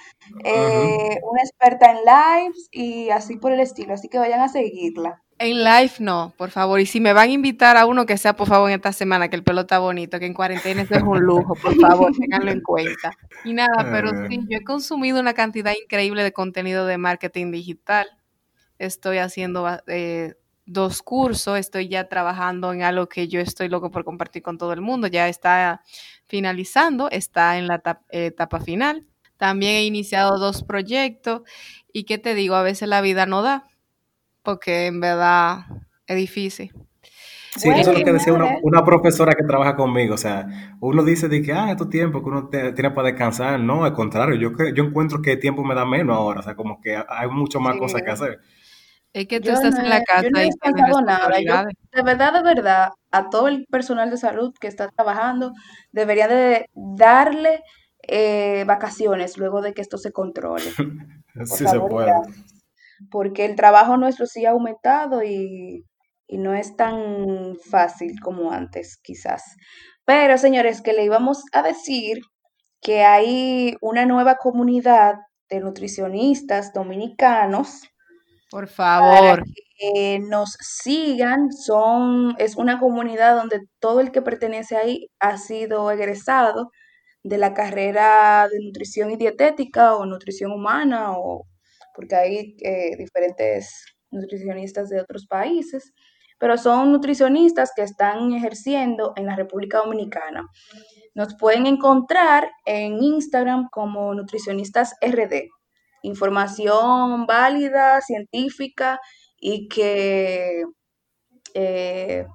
eh, 0.43 1.19
una 1.23 1.41
experta 1.43 1.91
en 1.91 1.97
lives 2.05 2.69
y 2.71 3.09
así 3.09 3.37
por 3.37 3.51
el 3.51 3.59
estilo. 3.59 3.93
Así 3.93 4.07
que 4.07 4.19
vayan 4.19 4.41
a 4.41 4.49
seguirla. 4.49 5.21
En 5.41 5.63
live 5.63 5.93
no, 5.97 6.35
por 6.37 6.51
favor. 6.51 6.79
Y 6.79 6.85
si 6.85 6.99
me 6.99 7.13
van 7.13 7.29
a 7.29 7.31
invitar 7.31 7.75
a 7.75 7.87
uno 7.87 8.05
que 8.05 8.15
sea, 8.17 8.35
por 8.35 8.47
favor, 8.47 8.69
en 8.69 8.75
esta 8.75 8.93
semana, 8.93 9.27
que 9.27 9.35
el 9.35 9.43
pelo 9.43 9.61
está 9.61 9.79
bonito, 9.79 10.19
que 10.19 10.27
en 10.27 10.35
cuarentena 10.35 10.83
eso 10.83 10.93
es 10.93 11.01
un 11.01 11.19
lujo, 11.19 11.55
por 11.55 11.75
favor, 11.77 12.11
tenganlo 12.19 12.51
en 12.51 12.61
cuenta. 12.61 13.11
Y 13.43 13.53
nada, 13.53 13.89
pero 13.91 14.11
sí, 14.27 14.39
yo 14.47 14.59
he 14.59 14.63
consumido 14.63 15.19
una 15.19 15.33
cantidad 15.33 15.73
increíble 15.83 16.21
de 16.21 16.31
contenido 16.31 16.85
de 16.85 16.99
marketing 16.99 17.49
digital. 17.49 18.07
Estoy 18.77 19.17
haciendo 19.17 19.67
eh, 19.87 20.35
dos 20.65 21.01
cursos, 21.01 21.57
estoy 21.57 21.87
ya 21.87 22.07
trabajando 22.07 22.71
en 22.73 22.83
algo 22.83 23.07
que 23.07 23.27
yo 23.27 23.39
estoy 23.39 23.67
loco 23.69 23.91
por 23.91 24.03
compartir 24.03 24.41
con 24.41 24.57
todo 24.57 24.73
el 24.73 24.81
mundo. 24.81 25.07
Ya 25.07 25.27
está 25.27 25.81
finalizando, 26.27 27.09
está 27.09 27.57
en 27.57 27.67
la 27.67 27.81
etapa 28.09 28.59
final. 28.59 29.05
También 29.37 29.75
he 29.75 29.85
iniciado 29.85 30.37
dos 30.37 30.63
proyectos 30.63 31.41
y 31.91 32.03
qué 32.03 32.17
te 32.17 32.35
digo, 32.35 32.55
a 32.55 32.63
veces 32.63 32.87
la 32.87 33.01
vida 33.01 33.25
no 33.25 33.41
da 33.41 33.67
porque 34.43 34.87
en 34.87 34.99
verdad 34.99 35.65
es 36.07 36.15
difícil. 36.15 36.71
Sí, 37.57 37.69
eso 37.69 37.91
es 37.91 37.99
lo 37.99 38.05
que 38.05 38.13
decía 38.13 38.33
una, 38.33 38.85
profesora 38.85 39.33
que 39.33 39.43
trabaja 39.43 39.75
conmigo. 39.75 40.15
O 40.15 40.17
sea, 40.17 40.47
uno 40.79 41.03
dice 41.03 41.27
de 41.27 41.41
que, 41.41 41.51
ah, 41.51 41.69
estos 41.71 41.89
tiempos 41.89 42.21
que 42.21 42.29
uno 42.29 42.47
tiene 42.47 42.91
para 42.91 43.09
descansar. 43.09 43.59
No, 43.59 43.83
al 43.83 43.93
contrario, 43.93 44.35
yo, 44.35 44.51
yo 44.73 44.85
encuentro 44.85 45.21
que 45.21 45.33
el 45.33 45.39
tiempo 45.39 45.63
me 45.63 45.75
da 45.75 45.85
menos 45.85 46.15
ahora. 46.15 46.39
O 46.39 46.43
sea, 46.43 46.55
como 46.55 46.79
que 46.79 46.95
hay 46.95 47.27
mucho 47.27 47.59
más 47.59 47.75
cosas 47.75 48.03
que 48.03 48.09
hacer. 48.09 48.39
Es 49.13 49.27
que 49.27 49.39
tú 49.41 49.51
estás 49.51 49.77
en 49.77 49.89
la 49.89 50.03
casa 50.03 50.27
y 50.27 50.49
no 50.73 51.01
nada. 51.01 51.27
de 51.91 52.01
verdad, 52.03 52.33
de 52.33 52.43
verdad, 52.43 52.89
a 53.11 53.29
todo 53.29 53.47
el 53.47 53.65
personal 53.69 54.09
de 54.09 54.17
salud 54.17 54.53
que 54.59 54.67
está 54.67 54.87
trabajando, 54.87 55.51
debería 55.91 56.27
de 56.27 56.65
darle 56.73 57.61
eh, 58.07 58.63
vacaciones 58.65 59.37
luego 59.37 59.61
de 59.61 59.73
que 59.73 59.81
esto 59.81 59.97
se 59.97 60.11
controle. 60.11 60.63
sí 61.45 61.65
se 61.67 61.79
puede 61.79 62.13
porque 63.09 63.45
el 63.45 63.55
trabajo 63.55 63.97
nuestro 63.97 64.25
sí 64.27 64.45
ha 64.45 64.51
aumentado 64.51 65.23
y, 65.23 65.85
no 66.29 66.53
es 66.53 66.77
tan 66.77 67.57
fácil 67.69 68.21
como 68.21 68.53
antes, 68.53 68.97
quizás. 69.03 69.43
Pero, 70.05 70.37
señores, 70.37 70.81
que 70.81 70.93
le 70.93 71.03
íbamos 71.03 71.43
a 71.51 71.61
decir 71.61 72.19
que 72.79 73.03
hay 73.03 73.75
una 73.81 74.05
nueva 74.05 74.37
comunidad 74.37 75.15
de 75.49 75.59
nutricionistas 75.59 76.71
dominicanos. 76.71 77.81
Por 78.51 78.67
favor. 78.67 79.43
que 79.77 80.19
nos 80.19 80.57
sigan. 80.59 81.51
Son, 81.51 82.35
es 82.37 82.57
una 82.57 82.79
comunidad 82.79 83.35
donde 83.37 83.61
todo 83.79 84.01
el 84.01 84.11
que 84.11 84.21
pertenece 84.21 84.75
ahí 84.75 85.07
ha 85.19 85.37
sido 85.37 85.89
egresado 85.89 86.69
de 87.23 87.37
la 87.37 87.53
carrera 87.53 88.47
de 88.51 88.59
nutrición 88.63 89.09
y 89.11 89.15
dietética 89.15 89.95
o 89.95 90.05
nutrición 90.05 90.51
humana, 90.51 91.13
o 91.17 91.47
porque 91.95 92.15
hay 92.15 92.55
eh, 92.61 92.95
diferentes 92.97 93.85
nutricionistas 94.11 94.89
de 94.89 94.99
otros 94.99 95.27
países, 95.27 95.93
pero 96.37 96.57
son 96.57 96.91
nutricionistas 96.91 97.71
que 97.75 97.83
están 97.83 98.33
ejerciendo 98.33 99.13
en 99.15 99.27
la 99.27 99.35
República 99.35 99.77
Dominicana. 99.77 100.45
Nos 101.13 101.35
pueden 101.35 101.67
encontrar 101.67 102.49
en 102.65 103.01
Instagram 103.01 103.69
como 103.71 104.13
nutricionistas 104.13 104.95
RD. 105.01 105.49
Información 106.03 107.25
válida, 107.25 108.01
científica 108.01 108.99
y 109.39 109.67
que 109.67 110.63
eh, 111.53 112.25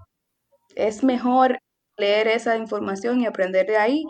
es 0.74 1.04
mejor 1.04 1.58
leer 1.96 2.28
esa 2.28 2.56
información 2.56 3.20
y 3.20 3.26
aprender 3.26 3.66
de 3.66 3.78
ahí 3.78 4.04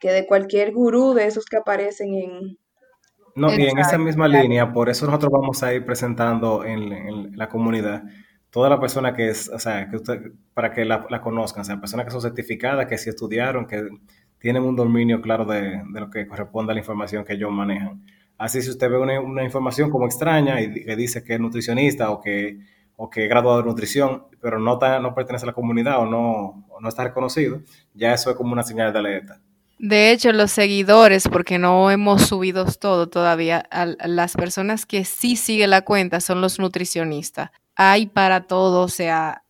que 0.00 0.10
de 0.10 0.26
cualquier 0.26 0.72
gurú 0.72 1.14
de 1.14 1.26
esos 1.26 1.44
que 1.44 1.58
aparecen 1.58 2.14
en... 2.14 2.58
No, 3.36 3.54
y 3.54 3.66
en 3.66 3.78
esa 3.78 3.96
misma 3.96 4.26
línea, 4.26 4.72
por 4.72 4.88
eso 4.88 5.06
nosotros 5.06 5.30
vamos 5.30 5.62
a 5.62 5.72
ir 5.72 5.84
presentando 5.84 6.64
en, 6.64 7.36
la 7.36 7.48
comunidad 7.48 8.02
toda 8.50 8.68
la 8.68 8.80
persona 8.80 9.14
que 9.14 9.28
es, 9.28 9.48
o 9.48 9.58
sea, 9.58 9.88
que 9.88 9.96
usted, 9.96 10.32
para 10.52 10.72
que 10.72 10.84
la, 10.84 11.06
conozcan, 11.22 11.60
o 11.60 11.64
sea, 11.64 11.80
personas 11.80 12.06
que 12.06 12.10
son 12.10 12.22
certificadas, 12.22 12.86
que 12.86 12.98
sí 12.98 13.08
estudiaron, 13.08 13.66
que 13.66 13.88
tienen 14.40 14.64
un 14.64 14.74
dominio 14.74 15.22
claro 15.22 15.44
de, 15.44 15.80
lo 15.92 16.10
que 16.10 16.26
corresponde 16.26 16.72
a 16.72 16.74
la 16.74 16.80
información 16.80 17.24
que 17.24 17.34
ellos 17.34 17.52
manejan. 17.52 18.02
Así 18.40 18.62
si 18.62 18.70
usted 18.70 18.88
ve 18.88 18.96
una, 18.96 19.44
información 19.44 19.90
como 19.90 20.06
extraña 20.06 20.62
y 20.62 20.72
que 20.72 20.96
dice 20.96 21.22
que 21.22 21.34
es 21.34 21.40
nutricionista 21.40 22.10
o 22.10 22.22
que, 22.22 22.58
o 22.96 23.10
que 23.10 23.24
es 23.24 23.28
graduado 23.28 23.58
de 23.58 23.68
nutrición, 23.68 24.24
pero 24.40 24.58
no, 24.58 24.78
no 24.78 25.14
pertenece 25.14 25.44
a 25.44 25.48
la 25.48 25.52
comunidad 25.52 25.98
o 26.00 26.06
no, 26.06 26.66
no 26.80 26.88
está 26.88 27.04
reconocido, 27.04 27.60
ya 27.92 28.14
eso 28.14 28.30
es 28.30 28.36
como 28.36 28.54
una 28.54 28.62
señal 28.62 28.94
de 28.94 28.98
alerta. 28.98 29.42
De 29.78 30.10
hecho, 30.10 30.32
los 30.32 30.50
seguidores, 30.52 31.28
porque 31.28 31.58
no 31.58 31.90
hemos 31.90 32.22
subido 32.22 32.64
todo 32.64 33.10
todavía, 33.10 33.68
las 34.06 34.32
personas 34.32 34.86
que 34.86 35.04
sí 35.04 35.36
siguen 35.36 35.68
la 35.68 35.82
cuenta 35.82 36.22
son 36.22 36.40
los 36.40 36.58
nutricionistas. 36.58 37.50
Hay 37.76 38.06
para 38.06 38.46
todo, 38.46 38.80
o 38.84 38.88
sea, 38.88 39.42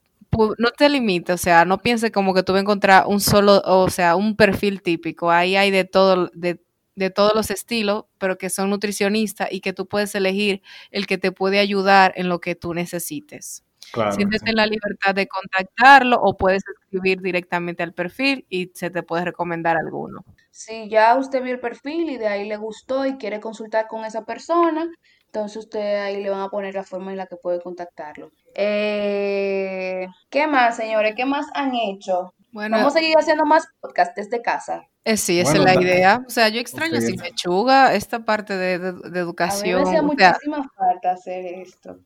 no 0.59 0.71
te 0.77 0.89
limites, 0.89 1.35
o 1.35 1.39
sea, 1.39 1.65
no 1.65 1.79
pienses 1.79 2.11
como 2.11 2.35
que 2.35 2.43
tú 2.43 2.55
vas 2.55 2.59
a 2.59 2.63
encontrar 2.63 3.05
un 3.07 3.21
solo, 3.21 3.63
o 3.65 3.89
sea, 3.89 4.17
un 4.17 4.35
perfil 4.35 4.83
típico. 4.83 5.31
Ahí 5.31 5.55
hay 5.55 5.71
de 5.71 5.85
todo, 5.85 6.29
de, 6.35 6.61
de 7.01 7.11
todos 7.11 7.35
los 7.35 7.51
estilos, 7.51 8.05
pero 8.19 8.39
que 8.39 8.51
son 8.51 8.71
nutricionistas 8.71 9.49
y 9.51 9.61
que 9.61 9.73
tú 9.73 9.87
puedes 9.87 10.15
elegir 10.15 10.63
el 10.91 11.07
que 11.07 11.19
te 11.19 11.33
puede 11.33 11.59
ayudar 11.59 12.13
en 12.17 12.29
lo 12.29 12.41
que 12.41 12.55
tú 12.55 12.75
necesites. 12.75 13.65
Claro, 13.93 14.13
Siéntete 14.13 14.51
en 14.51 14.57
la 14.57 14.67
libertad 14.67 15.15
de 15.15 15.27
contactarlo 15.27 16.17
o 16.23 16.37
puedes 16.37 16.63
escribir 16.69 17.21
directamente 17.23 17.83
al 17.83 17.93
perfil 17.93 18.47
y 18.49 18.71
se 18.75 18.91
te 18.91 19.03
puede 19.03 19.25
recomendar 19.25 19.77
alguno. 19.77 20.25
Si 20.53 20.89
ya 20.89 21.17
usted 21.17 21.43
vio 21.43 21.55
el 21.55 21.61
perfil 21.61 22.11
y 22.11 22.19
de 22.19 22.29
ahí 22.29 22.47
le 22.47 22.57
gustó 22.57 23.07
y 23.07 23.17
quiere 23.17 23.41
consultar 23.41 23.89
con 23.89 24.05
esa 24.05 24.25
persona, 24.25 24.87
entonces 25.25 25.57
usted 25.57 26.03
ahí 26.03 26.23
le 26.23 26.31
van 26.31 26.41
a 26.41 26.51
poner 26.51 26.75
la 26.75 26.85
forma 26.85 27.11
en 27.11 27.17
la 27.17 27.27
que 27.27 27.37
puede 27.37 27.61
contactarlo. 27.61 28.31
Eh, 28.55 30.07
¿Qué 30.29 30.47
más, 30.47 30.77
señores? 30.77 31.15
¿Qué 31.17 31.25
más 31.25 31.47
han 31.55 31.73
hecho? 31.75 32.35
Bueno, 32.53 32.77
Vamos 32.77 32.97
a 32.97 32.99
seguir 32.99 33.17
haciendo 33.17 33.47
más 33.47 33.69
podcasts 33.81 34.15
desde 34.17 34.43
casa. 34.43 34.89
Eh, 35.05 35.17
sí, 35.17 35.41
esa 35.41 35.53
es 35.53 35.61
la 35.61 35.81
idea. 35.81 36.23
O 36.27 36.31
sea, 36.31 36.49
yo 36.49 36.61
extraño 36.61 37.01
sin 37.01 37.21
lechuga 37.21 37.95
esta 37.95 38.25
parte 38.25 38.57
de, 38.57 38.75
educación. 38.75 39.81
A 39.81 39.85
mí 39.85 39.85
me 39.85 39.89
hacía 39.89 40.03
muchísima 40.03 40.71
falta 40.77 41.13
hacer 41.13 41.47
esto. 41.47 41.99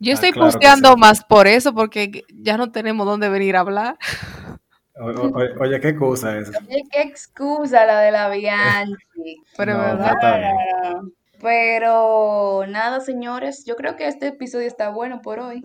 Yo 0.00 0.12
ah, 0.12 0.14
estoy 0.14 0.32
posteando 0.32 0.96
más 0.96 1.24
por 1.24 1.46
eso, 1.46 1.74
porque 1.74 2.24
ya 2.28 2.56
no 2.56 2.72
tenemos 2.72 3.06
dónde 3.06 3.28
venir 3.28 3.56
a 3.56 3.60
hablar. 3.60 3.96
oye, 4.98 5.80
qué 5.80 5.88
excusa 5.90 6.36
es. 6.38 6.48
Oye, 6.68 6.82
qué 6.90 7.02
excusa 7.02 7.86
la 7.86 8.00
de 8.00 8.10
la 8.10 8.28
Bianchi. 8.28 9.42
Pero, 9.56 9.98
Pero 11.40 12.66
nada, 12.66 13.00
señores, 13.00 13.64
yo 13.64 13.76
creo 13.76 13.96
que 13.96 14.08
este 14.08 14.28
episodio 14.28 14.66
está 14.66 14.90
bueno 14.90 15.22
por 15.22 15.38
hoy. 15.38 15.62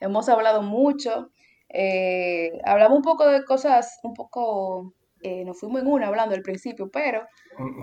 Hemos 0.00 0.28
hablado 0.28 0.62
mucho. 0.62 1.31
Eh, 1.72 2.52
hablamos 2.64 2.98
un 2.98 3.02
poco 3.02 3.26
de 3.26 3.44
cosas, 3.44 3.98
un 4.02 4.14
poco, 4.14 4.92
eh, 5.22 5.44
nos 5.44 5.58
fuimos 5.58 5.82
en 5.82 5.88
una 5.88 6.08
hablando 6.08 6.34
al 6.34 6.42
principio, 6.42 6.90
pero 6.92 7.22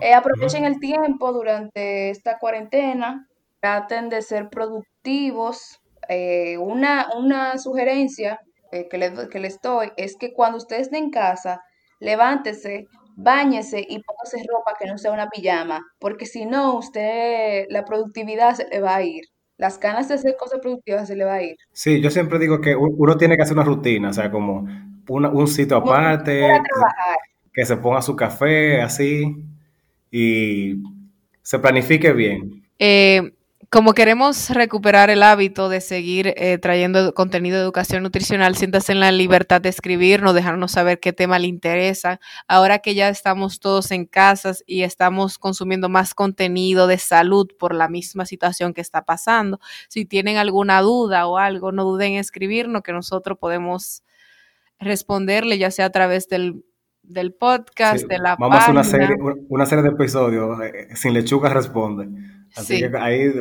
eh, 0.00 0.14
aprovechen 0.14 0.64
el 0.64 0.78
tiempo 0.78 1.32
durante 1.32 2.10
esta 2.10 2.38
cuarentena, 2.38 3.26
traten 3.60 4.08
de 4.08 4.22
ser 4.22 4.48
productivos, 4.48 5.80
eh, 6.08 6.58
una, 6.58 7.08
una 7.16 7.58
sugerencia 7.58 8.40
eh, 8.72 8.88
que, 8.88 8.98
les, 8.98 9.28
que 9.28 9.38
les 9.40 9.60
doy 9.60 9.92
es 9.96 10.16
que 10.16 10.32
cuando 10.32 10.58
usted 10.58 10.80
esté 10.80 10.98
en 10.98 11.10
casa, 11.10 11.60
levántese, 12.00 12.86
báñese 13.16 13.84
y 13.88 14.00
póngase 14.02 14.38
ropa 14.48 14.74
que 14.78 14.86
no 14.86 14.98
sea 14.98 15.12
una 15.12 15.28
pijama, 15.28 15.80
porque 15.98 16.26
si 16.26 16.46
no, 16.46 16.76
usted, 16.78 17.66
la 17.68 17.84
productividad 17.84 18.54
se 18.54 18.66
le 18.68 18.80
va 18.80 18.96
a 18.96 19.02
ir. 19.02 19.24
Las 19.60 19.78
ganas 19.78 20.08
de 20.08 20.14
hacer 20.14 20.36
cosas 20.38 20.58
productivas 20.60 21.06
se 21.06 21.14
le 21.14 21.24
va 21.26 21.34
a 21.34 21.42
ir. 21.42 21.54
Sí, 21.70 22.00
yo 22.00 22.10
siempre 22.10 22.38
digo 22.38 22.62
que 22.62 22.74
uno 22.74 23.18
tiene 23.18 23.36
que 23.36 23.42
hacer 23.42 23.52
una 23.52 23.62
rutina, 23.62 24.08
o 24.08 24.12
sea, 24.14 24.30
como 24.30 24.66
un 25.06 25.48
sitio 25.48 25.76
aparte, 25.76 26.48
que 27.52 27.66
se 27.66 27.76
ponga 27.76 28.00
su 28.00 28.16
café 28.16 28.80
así 28.80 29.36
y 30.10 30.76
se 31.42 31.58
planifique 31.58 32.10
bien. 32.14 32.64
Eh, 32.78 33.34
como 33.70 33.94
queremos 33.94 34.50
recuperar 34.50 35.10
el 35.10 35.22
hábito 35.22 35.68
de 35.68 35.80
seguir 35.80 36.34
eh, 36.36 36.58
trayendo 36.58 37.14
contenido 37.14 37.56
de 37.56 37.62
educación 37.62 38.02
nutricional, 38.02 38.56
siéntase 38.56 38.90
en 38.90 38.98
la 38.98 39.12
libertad 39.12 39.60
de 39.60 39.68
escribirnos, 39.68 40.34
dejarnos 40.34 40.72
saber 40.72 40.98
qué 40.98 41.12
tema 41.12 41.38
le 41.38 41.46
interesa. 41.46 42.18
Ahora 42.48 42.80
que 42.80 42.96
ya 42.96 43.08
estamos 43.08 43.60
todos 43.60 43.92
en 43.92 44.06
casas 44.06 44.64
y 44.66 44.82
estamos 44.82 45.38
consumiendo 45.38 45.88
más 45.88 46.14
contenido 46.14 46.88
de 46.88 46.98
salud 46.98 47.46
por 47.60 47.72
la 47.72 47.88
misma 47.88 48.26
situación 48.26 48.74
que 48.74 48.80
está 48.80 49.04
pasando, 49.04 49.60
si 49.88 50.04
tienen 50.04 50.36
alguna 50.36 50.80
duda 50.80 51.28
o 51.28 51.38
algo, 51.38 51.70
no 51.70 51.84
duden 51.84 52.14
en 52.14 52.18
escribirnos 52.18 52.82
que 52.82 52.92
nosotros 52.92 53.38
podemos 53.38 54.02
responderle, 54.80 55.58
ya 55.58 55.70
sea 55.70 55.86
a 55.86 55.90
través 55.90 56.28
del 56.28 56.64
del 57.02 57.34
podcast, 57.34 58.06
de 58.06 58.18
la 58.18 58.36
Vamos 58.36 58.68
a 58.68 58.70
una 58.70 58.84
serie, 58.84 59.16
una 59.48 59.66
serie 59.66 59.82
de 59.82 59.90
episodios, 59.90 60.60
eh, 60.60 60.88
Sin 60.94 61.12
Lechuga 61.12 61.48
Responde. 61.48 62.08
Así 62.56 62.80
que 62.80 62.90
ahí, 62.98 63.32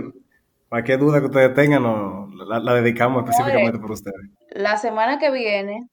cualquier 0.67 0.99
duda 0.99 1.19
que 1.19 1.25
ustedes 1.27 1.53
tengan, 1.53 1.83
la, 1.83 2.73
dedicamos 2.75 3.23
específicamente 3.23 3.79
por 3.79 3.91
ustedes. 3.91 4.29
La 4.51 4.77
semana 4.77 5.19
que 5.19 5.31
viene 5.31 5.87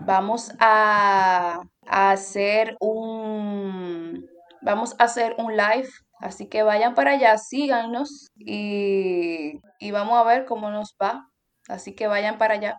vamos 0.00 0.52
a, 0.58 1.62
hacer 1.86 2.76
un 2.80 4.26
vamos 4.62 4.96
a 4.98 5.04
hacer 5.04 5.34
un 5.38 5.56
live. 5.56 5.88
Así 6.18 6.48
que 6.48 6.62
vayan 6.62 6.94
para 6.94 7.12
allá, 7.12 7.36
síganos 7.36 8.28
y, 8.36 9.60
y 9.78 9.90
vamos 9.90 10.18
a 10.18 10.24
ver 10.24 10.46
cómo 10.46 10.70
nos 10.70 10.96
va. 11.00 11.28
Así 11.68 11.94
que 11.94 12.06
vayan 12.06 12.38
para 12.38 12.54
allá. 12.54 12.78